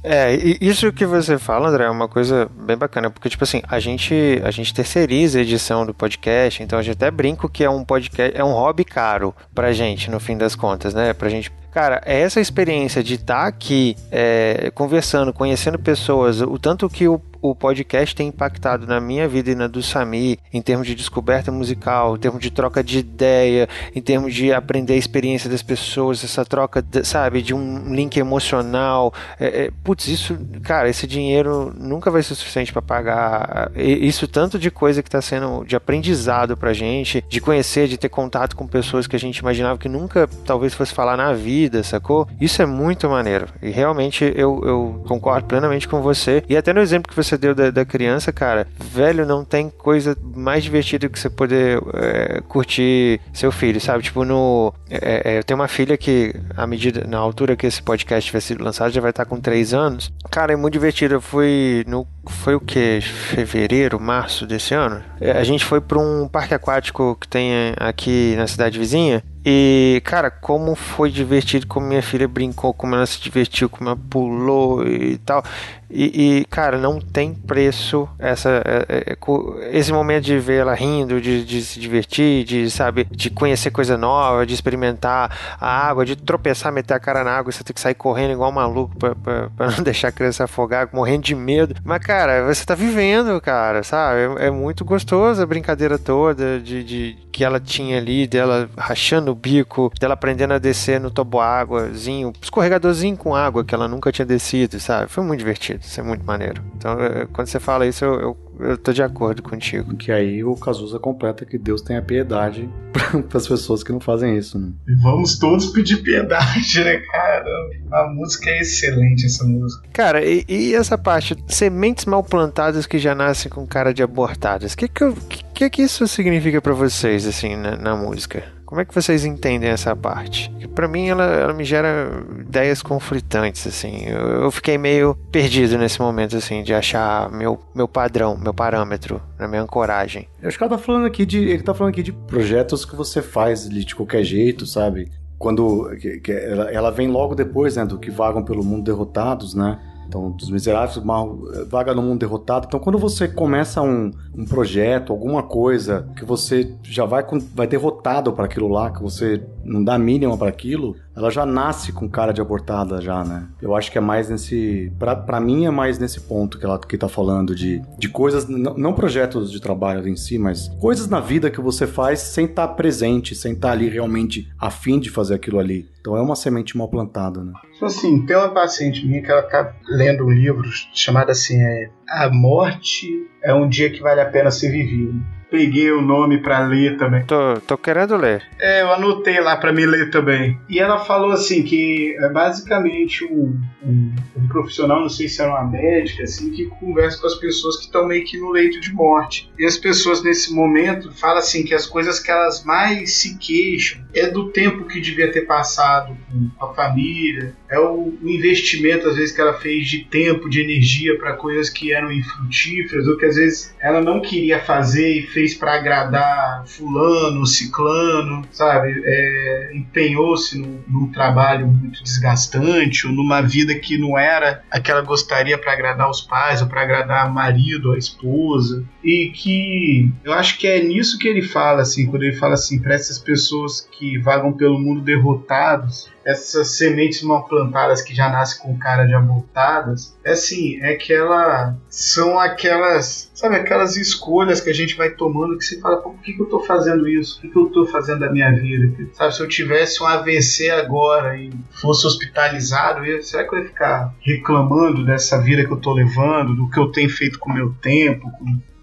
É, 0.03 0.33
isso 0.59 0.91
que 0.91 1.05
você 1.05 1.37
fala, 1.37 1.69
André, 1.69 1.83
é 1.83 1.89
uma 1.89 2.07
coisa 2.07 2.49
bem 2.65 2.75
bacana, 2.75 3.11
porque, 3.11 3.29
tipo 3.29 3.43
assim, 3.43 3.61
a 3.67 3.79
gente, 3.79 4.41
a 4.43 4.49
gente 4.49 4.73
terceiriza 4.73 5.37
a 5.37 5.41
edição 5.43 5.85
do 5.85 5.93
podcast, 5.93 6.63
então 6.63 6.79
a 6.79 6.81
gente 6.81 6.93
até 6.93 7.11
brinca 7.11 7.47
que 7.47 7.63
é 7.63 7.69
um 7.69 7.83
podcast, 7.83 8.35
é 8.35 8.43
um 8.43 8.53
hobby 8.53 8.83
caro 8.83 9.35
pra 9.53 9.71
gente, 9.71 10.09
no 10.09 10.19
fim 10.19 10.35
das 10.35 10.55
contas, 10.55 10.95
né? 10.95 11.13
Pra 11.13 11.29
gente 11.29 11.51
Cara, 11.71 12.01
essa 12.05 12.41
experiência 12.41 13.01
de 13.01 13.13
estar 13.13 13.43
tá 13.43 13.47
aqui 13.47 13.95
é, 14.11 14.69
conversando, 14.75 15.31
conhecendo 15.31 15.79
pessoas, 15.79 16.41
o 16.41 16.59
tanto 16.59 16.89
que 16.89 17.07
o, 17.07 17.21
o 17.41 17.55
podcast 17.55 18.15
tem 18.15 18.27
impactado 18.27 18.85
na 18.85 18.99
minha 18.99 19.27
vida 19.27 19.51
e 19.51 19.55
na 19.55 19.67
do 19.67 19.81
Sami, 19.81 20.37
em 20.53 20.61
termos 20.61 20.85
de 20.85 20.95
descoberta 20.95 21.51
musical, 21.51 22.15
em 22.15 22.19
termos 22.19 22.39
de 22.39 22.51
troca 22.51 22.83
de 22.83 22.99
ideia, 22.99 23.67
em 23.95 24.01
termos 24.01 24.33
de 24.33 24.53
aprender 24.53 24.93
a 24.93 24.97
experiência 24.97 25.49
das 25.49 25.63
pessoas, 25.63 26.23
essa 26.23 26.45
troca, 26.45 26.83
sabe, 27.03 27.41
de 27.41 27.53
um 27.53 27.93
link 27.93 28.17
emocional. 28.17 29.13
É, 29.39 29.65
é, 29.65 29.71
putz, 29.83 30.07
isso, 30.07 30.37
cara, 30.63 30.89
esse 30.89 31.07
dinheiro 31.07 31.73
nunca 31.77 32.11
vai 32.11 32.21
ser 32.21 32.35
suficiente 32.35 32.71
para 32.71 32.81
pagar 32.81 33.71
isso 33.75 34.27
tanto 34.27 34.59
de 34.59 34.69
coisa 34.69 35.01
que 35.01 35.07
está 35.07 35.21
sendo 35.21 35.63
de 35.65 35.75
aprendizado 35.75 36.55
pra 36.55 36.73
gente, 36.73 37.23
de 37.27 37.41
conhecer, 37.41 37.87
de 37.87 37.97
ter 37.97 38.09
contato 38.09 38.55
com 38.55 38.67
pessoas 38.67 39.07
que 39.07 39.15
a 39.15 39.19
gente 39.19 39.37
imaginava 39.37 39.77
que 39.77 39.89
nunca 39.89 40.27
talvez 40.45 40.73
fosse 40.73 40.93
falar 40.93 41.17
na 41.17 41.33
vida, 41.33 41.83
sacou? 41.83 42.27
Isso 42.39 42.61
é 42.61 42.65
muito 42.65 43.09
maneiro. 43.09 43.47
E 43.61 43.69
realmente 43.69 44.23
eu, 44.35 44.61
eu 44.63 45.03
concordo 45.07 45.47
plenamente 45.47 45.87
com 45.87 46.01
você. 46.01 46.43
E 46.47 46.55
até 46.55 46.73
no 46.73 46.79
exemplo 46.79 47.09
que 47.09 47.15
você 47.15 47.30
deu 47.37 47.53
da, 47.53 47.71
da 47.71 47.85
criança, 47.85 48.31
cara, 48.31 48.67
velho, 48.79 49.25
não 49.25 49.43
tem 49.43 49.69
coisa 49.69 50.17
mais 50.35 50.63
divertida 50.63 51.09
que 51.09 51.19
você 51.19 51.29
poder 51.29 51.81
é, 51.93 52.41
curtir 52.47 53.19
seu 53.33 53.51
filho, 53.51 53.79
sabe? 53.79 54.03
Tipo, 54.03 54.23
no. 54.23 54.73
É, 54.89 55.33
é, 55.33 55.39
eu 55.39 55.43
tenho 55.43 55.59
uma 55.59 55.67
filha 55.67 55.97
que, 55.97 56.33
à 56.55 56.65
medida, 56.67 57.05
na 57.07 57.17
altura 57.17 57.55
que 57.55 57.67
esse 57.67 57.81
podcast 57.81 58.27
tiver 58.27 58.41
sido 58.41 58.63
lançado, 58.63 58.91
já 58.91 59.01
vai 59.01 59.11
estar 59.11 59.25
com 59.25 59.39
3 59.39 59.73
anos. 59.73 60.11
Cara, 60.29 60.53
é 60.53 60.55
muito 60.55 60.73
divertido. 60.73 61.15
Eu 61.15 61.21
fui 61.21 61.83
no. 61.87 62.07
Foi 62.27 62.55
o 62.55 62.59
que? 62.59 63.01
Fevereiro, 63.01 63.99
março 63.99 64.45
desse 64.45 64.73
ano? 64.73 65.01
A 65.35 65.43
gente 65.43 65.65
foi 65.65 65.81
para 65.81 65.97
um 65.97 66.27
parque 66.27 66.53
aquático 66.53 67.17
que 67.19 67.27
tem 67.27 67.51
aqui 67.77 68.35
na 68.37 68.47
cidade 68.47 68.77
vizinha. 68.77 69.23
E, 69.43 70.01
cara, 70.05 70.29
como 70.29 70.75
foi 70.75 71.09
divertido, 71.09 71.65
como 71.65 71.87
minha 71.87 72.03
filha 72.03 72.27
brincou, 72.27 72.73
como 72.73 72.93
ela 72.93 73.05
se 73.07 73.19
divertiu, 73.19 73.67
como 73.67 73.89
ela 73.89 73.99
pulou 74.09 74.85
e 74.85 75.17
tal. 75.17 75.43
E, 75.93 76.39
e, 76.39 76.45
cara, 76.45 76.77
não 76.77 76.99
tem 76.99 77.33
preço 77.33 78.07
essa, 78.17 78.49
é, 78.65 78.85
é, 78.87 79.13
é 79.13 79.77
esse 79.77 79.91
momento 79.91 80.23
de 80.23 80.39
ver 80.39 80.61
ela 80.61 80.73
rindo, 80.73 81.19
de, 81.19 81.43
de, 81.43 81.61
se 81.61 81.79
divertir, 81.79 82.45
de, 82.45 82.69
sabe, 82.71 83.05
de 83.11 83.29
conhecer 83.29 83.71
coisa 83.71 83.97
nova, 83.97 84.45
de 84.45 84.53
experimentar 84.53 85.57
a 85.59 85.87
água, 85.87 86.05
de 86.05 86.15
tropeçar, 86.15 86.71
meter 86.71 86.93
a 86.93 86.99
cara 86.99 87.23
na 87.23 87.31
água 87.31 87.49
e 87.49 87.53
você 87.53 87.63
tem 87.63 87.73
que 87.73 87.81
sair 87.81 87.93
correndo 87.93 88.31
igual 88.31 88.49
um 88.49 88.53
maluco 88.53 88.95
pra, 88.97 89.15
pra, 89.15 89.49
pra, 89.49 89.71
não 89.75 89.83
deixar 89.83 90.07
a 90.07 90.11
criança 90.11 90.45
afogar, 90.45 90.89
morrendo 90.93 91.23
de 91.23 91.35
medo. 91.35 91.75
Mas, 91.83 91.99
cara, 91.99 92.45
você 92.45 92.65
tá 92.65 92.73
vivendo, 92.73 93.39
cara, 93.41 93.83
sabe? 93.83 94.41
É, 94.41 94.47
é 94.47 94.51
muito 94.51 94.85
gostoso 94.85 95.41
a 95.41 95.45
brincadeira 95.45 95.99
toda 95.99 96.59
de, 96.59 96.83
de, 96.83 97.17
que 97.31 97.43
ela 97.43 97.59
tinha 97.59 97.97
ali, 97.97 98.27
dela 98.27 98.69
rachando 98.77 99.31
o 99.31 99.35
bico, 99.35 99.91
dela 99.99 100.13
aprendendo 100.13 100.53
a 100.53 100.59
descer 100.59 100.99
no 100.99 101.11
toboáguazinho, 101.11 102.31
escorregadorzinho 102.41 103.17
com 103.17 103.35
água 103.35 103.65
que 103.65 103.75
ela 103.75 103.87
nunca 103.87 104.11
tinha 104.11 104.25
descido, 104.25 104.79
sabe? 104.79 105.11
Foi 105.11 105.23
muito 105.23 105.39
divertido. 105.39 105.80
Isso 105.81 105.99
é 105.99 106.03
muito 106.03 106.23
maneiro. 106.23 106.61
Então, 106.77 106.99
é, 107.01 107.25
quando 107.33 107.47
você 107.47 107.59
fala 107.59 107.87
isso, 107.87 108.05
eu, 108.05 108.19
eu, 108.19 108.37
eu 108.59 108.77
tô 108.77 108.93
de 108.93 109.01
acordo 109.01 109.41
contigo. 109.41 109.95
Que 109.95 110.11
aí 110.11 110.43
o 110.43 110.55
Cazuza 110.55 110.99
completa 110.99 111.43
que 111.43 111.57
Deus 111.57 111.81
tenha 111.81 112.01
piedade 112.01 112.69
para 112.93 113.37
as 113.37 113.47
pessoas 113.47 113.83
que 113.83 113.91
não 113.91 113.99
fazem 113.99 114.37
isso, 114.37 114.59
né? 114.59 114.71
Vamos 115.01 115.39
todos 115.39 115.67
pedir 115.67 115.97
piedade, 115.97 116.83
né, 116.83 116.97
cara? 116.97 117.49
A 117.91 118.07
música 118.13 118.49
é 118.51 118.59
excelente, 118.59 119.25
essa 119.25 119.43
música. 119.43 119.87
Cara, 119.91 120.23
e, 120.23 120.45
e 120.47 120.75
essa 120.75 120.97
parte, 120.97 121.35
sementes 121.47 122.05
mal 122.05 122.23
plantadas 122.23 122.85
que 122.85 122.99
já 122.99 123.15
nascem 123.15 123.51
com 123.51 123.65
cara 123.65 123.91
de 123.93 124.03
abortadas, 124.03 124.73
o 124.73 124.77
que 124.77 124.87
que, 124.87 125.13
que 125.53 125.69
que 125.69 125.81
isso 125.81 126.07
significa 126.07 126.61
para 126.61 126.73
vocês, 126.73 127.25
assim, 127.25 127.55
na, 127.55 127.75
na 127.75 127.95
música? 127.95 128.43
Como 128.71 128.79
é 128.79 128.85
que 128.85 128.95
vocês 128.95 129.25
entendem 129.25 129.69
essa 129.69 129.93
parte? 129.97 130.49
Para 130.73 130.87
mim, 130.87 131.09
ela, 131.09 131.25
ela, 131.25 131.53
me 131.53 131.65
gera 131.65 132.23
ideias 132.39 132.81
conflitantes, 132.81 133.67
assim. 133.67 134.05
Eu, 134.05 134.43
eu, 134.43 134.49
fiquei 134.49 134.77
meio 134.77 135.13
perdido 135.29 135.77
nesse 135.77 135.99
momento, 135.99 136.37
assim, 136.37 136.63
de 136.63 136.73
achar 136.73 137.29
meu, 137.29 137.59
meu 137.75 137.85
padrão, 137.85 138.37
meu 138.37 138.53
parâmetro, 138.53 139.21
na 139.37 139.45
minha 139.45 139.61
ancoragem. 139.61 140.29
Eu 140.41 140.47
acho 140.47 140.57
que 140.57 140.63
ela 140.63 140.71
tá 140.71 140.77
falando 140.77 141.05
aqui 141.05 141.25
de. 141.25 141.39
Ele 141.39 141.61
tá 141.61 141.73
falando 141.73 141.91
aqui 141.91 142.01
de 142.01 142.13
projetos 142.13 142.85
que 142.85 142.95
você 142.95 143.21
faz 143.21 143.67
de, 143.67 143.83
de 143.83 143.93
qualquer 143.93 144.23
jeito, 144.23 144.65
sabe? 144.65 145.11
Quando 145.37 145.93
que, 145.99 146.21
que 146.21 146.31
ela, 146.31 146.71
ela, 146.71 146.91
vem 146.91 147.09
logo 147.09 147.35
depois, 147.35 147.75
né, 147.75 147.83
do 147.83 147.99
que 147.99 148.09
vagam 148.09 148.41
pelo 148.41 148.63
mundo 148.63 148.85
derrotados, 148.85 149.53
né? 149.53 149.81
Então, 150.11 150.29
dos 150.29 150.49
miseráveis, 150.49 151.01
mal, 151.01 151.39
vaga 151.69 151.95
no 151.95 152.01
mundo 152.01 152.19
derrotado. 152.19 152.65
Então, 152.67 152.81
quando 152.81 152.99
você 152.99 153.29
começa 153.29 153.81
um, 153.81 154.11
um 154.35 154.43
projeto, 154.43 155.13
alguma 155.13 155.41
coisa 155.41 156.05
que 156.17 156.25
você 156.25 156.75
já 156.83 157.05
vai, 157.05 157.25
vai 157.55 157.65
derrotado 157.65 158.33
para 158.33 158.43
aquilo 158.43 158.67
lá, 158.67 158.91
que 158.91 159.01
você 159.01 159.41
não 159.63 159.83
dá 159.83 159.97
mínima 159.97 160.37
para 160.37 160.49
aquilo, 160.49 160.95
ela 161.15 161.29
já 161.29 161.45
nasce 161.45 161.91
com 161.91 162.09
cara 162.09 162.31
de 162.31 162.41
abortada 162.41 163.01
já, 163.01 163.23
né? 163.23 163.47
Eu 163.61 163.75
acho 163.75 163.91
que 163.91 163.97
é 163.97 164.01
mais 164.01 164.29
nesse, 164.29 164.91
para 164.97 165.39
mim 165.39 165.65
é 165.65 165.69
mais 165.69 165.99
nesse 165.99 166.21
ponto 166.21 166.57
que 166.57 166.65
ela 166.65 166.79
que 166.79 166.97
tá 166.97 167.07
falando 167.07 167.53
de, 167.55 167.81
de 167.97 168.09
coisas, 168.09 168.47
não 168.47 168.93
projetos 168.93 169.51
de 169.51 169.59
trabalho 169.59 170.07
em 170.07 170.15
si, 170.15 170.37
mas 170.37 170.67
coisas 170.79 171.07
na 171.07 171.19
vida 171.19 171.49
que 171.49 171.61
você 171.61 171.85
faz 171.85 172.19
sem 172.19 172.45
estar 172.45 172.67
tá 172.67 172.73
presente, 172.73 173.35
sem 173.35 173.53
estar 173.53 173.69
tá 173.69 173.73
ali 173.73 173.89
realmente 173.89 174.49
afim 174.59 174.99
de 174.99 175.09
fazer 175.09 175.35
aquilo 175.35 175.59
ali. 175.59 175.89
Então 175.99 176.17
é 176.17 176.21
uma 176.21 176.35
semente 176.35 176.75
mal 176.77 176.87
plantada, 176.87 177.43
né? 177.43 177.53
Assim, 177.81 178.25
tem 178.25 178.35
uma 178.35 178.49
paciente 178.49 179.05
minha 179.05 179.21
que 179.21 179.31
ela 179.31 179.43
tá 179.43 179.73
lendo 179.87 180.25
um 180.25 180.29
livro 180.29 180.67
chamado 180.93 181.29
assim, 181.29 181.61
é 181.61 181.89
A 182.09 182.29
Morte 182.29 183.07
é 183.43 183.53
um 183.53 183.67
dia 183.67 183.89
que 183.89 184.01
vale 184.01 184.21
a 184.21 184.25
pena 184.25 184.49
ser 184.51 184.71
vivido 184.71 185.21
peguei 185.51 185.91
o 185.91 186.01
nome 186.01 186.37
para 186.37 186.65
ler 186.65 186.97
também. 186.97 187.23
Tô, 187.25 187.59
tô 187.67 187.77
querendo 187.77 188.15
ler. 188.15 188.41
É, 188.57 188.81
eu 188.81 188.93
anotei 188.93 189.39
lá 189.41 189.57
para 189.57 189.73
me 189.73 189.85
ler 189.85 190.09
também. 190.09 190.57
E 190.69 190.79
ela 190.79 190.99
falou 190.99 191.31
assim 191.31 191.61
que 191.61 192.15
é 192.17 192.29
basicamente 192.29 193.25
um, 193.25 193.59
um, 193.83 194.15
um, 194.37 194.47
profissional, 194.47 195.01
não 195.01 195.09
sei 195.09 195.27
se 195.27 195.41
era 195.41 195.51
uma 195.51 195.69
médica, 195.69 196.23
assim, 196.23 196.51
que 196.51 196.67
conversa 196.67 197.19
com 197.19 197.27
as 197.27 197.35
pessoas 197.35 197.75
que 197.75 197.83
estão 197.83 198.07
meio 198.07 198.23
que 198.23 198.39
no 198.39 198.49
leito 198.49 198.79
de 198.79 198.93
morte. 198.93 199.51
E 199.59 199.65
as 199.65 199.77
pessoas 199.77 200.23
nesse 200.23 200.53
momento 200.53 201.11
falam 201.11 201.39
assim 201.39 201.63
que 201.63 201.73
as 201.73 201.85
coisas 201.85 202.19
que 202.19 202.31
elas 202.31 202.63
mais 202.63 203.15
se 203.15 203.37
queixam 203.37 204.01
é 204.13 204.27
do 204.27 204.49
tempo 204.49 204.85
que 204.85 205.01
devia 205.01 205.31
ter 205.31 205.41
passado 205.41 206.15
com 206.57 206.65
a 206.65 206.73
família, 206.73 207.53
é 207.69 207.77
o 207.77 208.13
investimento 208.23 209.09
às 209.09 209.15
vezes 209.15 209.35
que 209.35 209.41
ela 209.41 209.53
fez 209.53 209.87
de 209.89 210.05
tempo, 210.05 210.49
de 210.49 210.61
energia 210.61 211.17
para 211.17 211.33
coisas 211.33 211.69
que 211.69 211.91
eram 211.91 212.11
infrutíferas 212.11 213.07
ou 213.07 213.17
que 213.17 213.25
às 213.25 213.35
vezes 213.35 213.75
ela 213.81 214.01
não 214.01 214.21
queria 214.21 214.59
fazer 214.59 215.09
e 215.09 215.27
fez 215.27 215.40
fez 215.41 215.55
para 215.55 215.73
agradar 215.73 216.63
fulano, 216.67 217.45
ciclano, 217.45 218.43
sabe? 218.51 219.01
É, 219.03 219.71
Empenhou-se 219.73 220.57
num, 220.57 220.79
num, 220.87 221.11
trabalho 221.11 221.67
muito 221.67 222.03
desgastante 222.03 223.07
ou 223.07 223.13
numa 223.13 223.41
vida 223.41 223.73
que 223.75 223.97
não 223.97 224.17
era 224.17 224.63
a 224.69 224.79
que 224.79 224.91
ela 224.91 225.01
gostaria 225.01 225.57
para 225.57 225.73
agradar 225.73 226.09
os 226.09 226.21
pais 226.21 226.61
ou 226.61 226.67
para 226.67 226.81
agradar 226.81 227.27
o 227.27 227.33
marido, 227.33 227.93
a 227.93 227.97
esposa. 227.97 228.83
E 229.03 229.31
que 229.33 230.11
eu 230.23 230.33
acho 230.33 230.57
que 230.59 230.67
é 230.67 230.83
nisso 230.83 231.17
que 231.17 231.27
ele 231.27 231.41
fala, 231.41 231.81
assim, 231.81 232.05
quando 232.05 232.23
ele 232.23 232.35
fala 232.35 232.53
assim, 232.53 232.79
para 232.79 232.93
essas 232.93 233.17
pessoas 233.17 233.81
que 233.81 234.19
vagam 234.19 234.53
pelo 234.53 234.79
mundo 234.79 235.01
derrotados, 235.01 236.09
essas 236.25 236.77
sementes 236.77 237.21
mal 237.23 237.47
plantadas 237.47 238.01
que 238.01 238.13
já 238.13 238.29
nascem 238.29 238.61
com 238.61 238.77
cara 238.77 239.05
de 239.05 239.13
abortadas, 239.13 240.15
é 240.23 240.31
assim, 240.31 240.81
é 240.81 240.95
que 240.95 241.13
ela 241.13 241.75
são 241.89 242.39
aquelas, 242.39 243.31
sabe, 243.33 243.55
aquelas 243.55 243.95
escolhas 243.95 244.61
que 244.61 244.69
a 244.69 244.73
gente 244.73 244.95
vai 244.95 245.09
tomando 245.09 245.57
que 245.57 245.65
você 245.65 245.79
fala, 245.79 245.97
por 245.97 246.13
que, 246.21 246.33
que 246.33 246.41
eu 246.41 246.47
tô 246.47 246.59
fazendo 246.59 247.07
isso? 247.07 247.37
O 247.37 247.41
que, 247.41 247.49
que 247.49 247.57
eu 247.57 247.65
tô 247.67 247.85
fazendo 247.85 248.19
da 248.19 248.31
minha 248.31 248.51
vida? 248.51 249.09
Sabe, 249.13 249.35
se 249.35 249.41
eu 249.41 249.47
tivesse 249.47 250.01
um 250.01 250.07
AVC 250.07 250.69
agora 250.69 251.37
e 251.37 251.51
fosse 251.71 252.05
hospitalizado, 252.05 253.05
eu, 253.05 253.21
será 253.23 253.47
que 253.47 253.55
eu 253.55 253.59
ia 253.59 253.65
ficar 253.65 254.13
reclamando 254.21 255.05
dessa 255.05 255.41
vida 255.41 255.65
que 255.65 255.71
eu 255.71 255.77
tô 255.77 255.93
levando, 255.93 256.55
do 256.55 256.69
que 256.69 256.79
eu 256.79 256.91
tenho 256.91 257.09
feito 257.09 257.39
com 257.39 257.49
o 257.49 257.53
meu 257.53 257.73
tempo? 257.81 258.31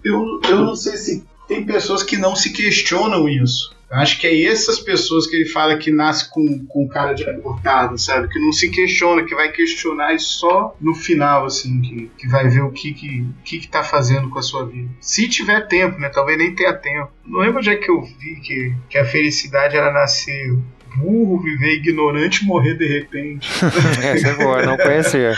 Eu, 0.05 0.40
eu 0.48 0.61
não 0.61 0.77
sei 0.77 0.96
se 0.96 1.27
tem 1.46 1.64
pessoas 1.64 2.03
que 2.03 2.16
não 2.16 2.37
se 2.37 2.53
questionam 2.53 3.29
isso. 3.29 3.77
Eu 3.90 3.96
acho 3.96 4.20
que 4.20 4.27
é 4.27 4.44
essas 4.44 4.79
pessoas 4.79 5.27
que 5.27 5.35
ele 5.35 5.48
fala 5.48 5.79
que 5.79 5.90
nasce 5.90 6.31
com, 6.31 6.66
com 6.66 6.87
cara 6.88 7.14
de 7.14 7.29
abortado, 7.29 7.96
sabe? 7.96 8.29
Que 8.29 8.38
não 8.38 8.53
se 8.53 8.70
questiona, 8.70 9.24
que 9.24 9.35
vai 9.35 9.51
questionar 9.51 10.14
e 10.14 10.18
só 10.18 10.77
no 10.79 10.94
final, 10.94 11.46
assim, 11.46 11.81
que, 11.81 12.11
que 12.18 12.29
vai 12.29 12.48
ver 12.48 12.61
o 12.61 12.70
que 12.70 12.92
que, 12.92 13.27
que 13.44 13.59
que 13.61 13.68
tá 13.68 13.83
fazendo 13.83 14.29
com 14.29 14.38
a 14.38 14.42
sua 14.42 14.66
vida. 14.66 14.90
Se 15.01 15.27
tiver 15.27 15.66
tempo, 15.66 15.98
né? 15.98 16.11
Talvez 16.11 16.37
nem 16.37 16.55
tenha 16.55 16.74
tempo. 16.74 17.11
Não 17.24 17.40
lembro 17.40 17.59
onde 17.59 17.70
é 17.70 17.77
que 17.77 17.90
eu 17.90 18.03
vi 18.03 18.40
que, 18.40 18.74
que 18.90 18.98
a 18.98 19.05
felicidade 19.07 19.77
era 19.77 19.90
nascer 19.90 20.55
burro, 20.96 21.42
viver 21.42 21.74
ignorante 21.74 22.42
e 22.42 22.46
morrer 22.46 22.74
de 22.74 22.87
repente. 22.87 23.48
Essa 24.03 24.29
é 24.29 24.35
boa, 24.35 24.64
não 24.64 24.77
conhecia. 24.77 25.35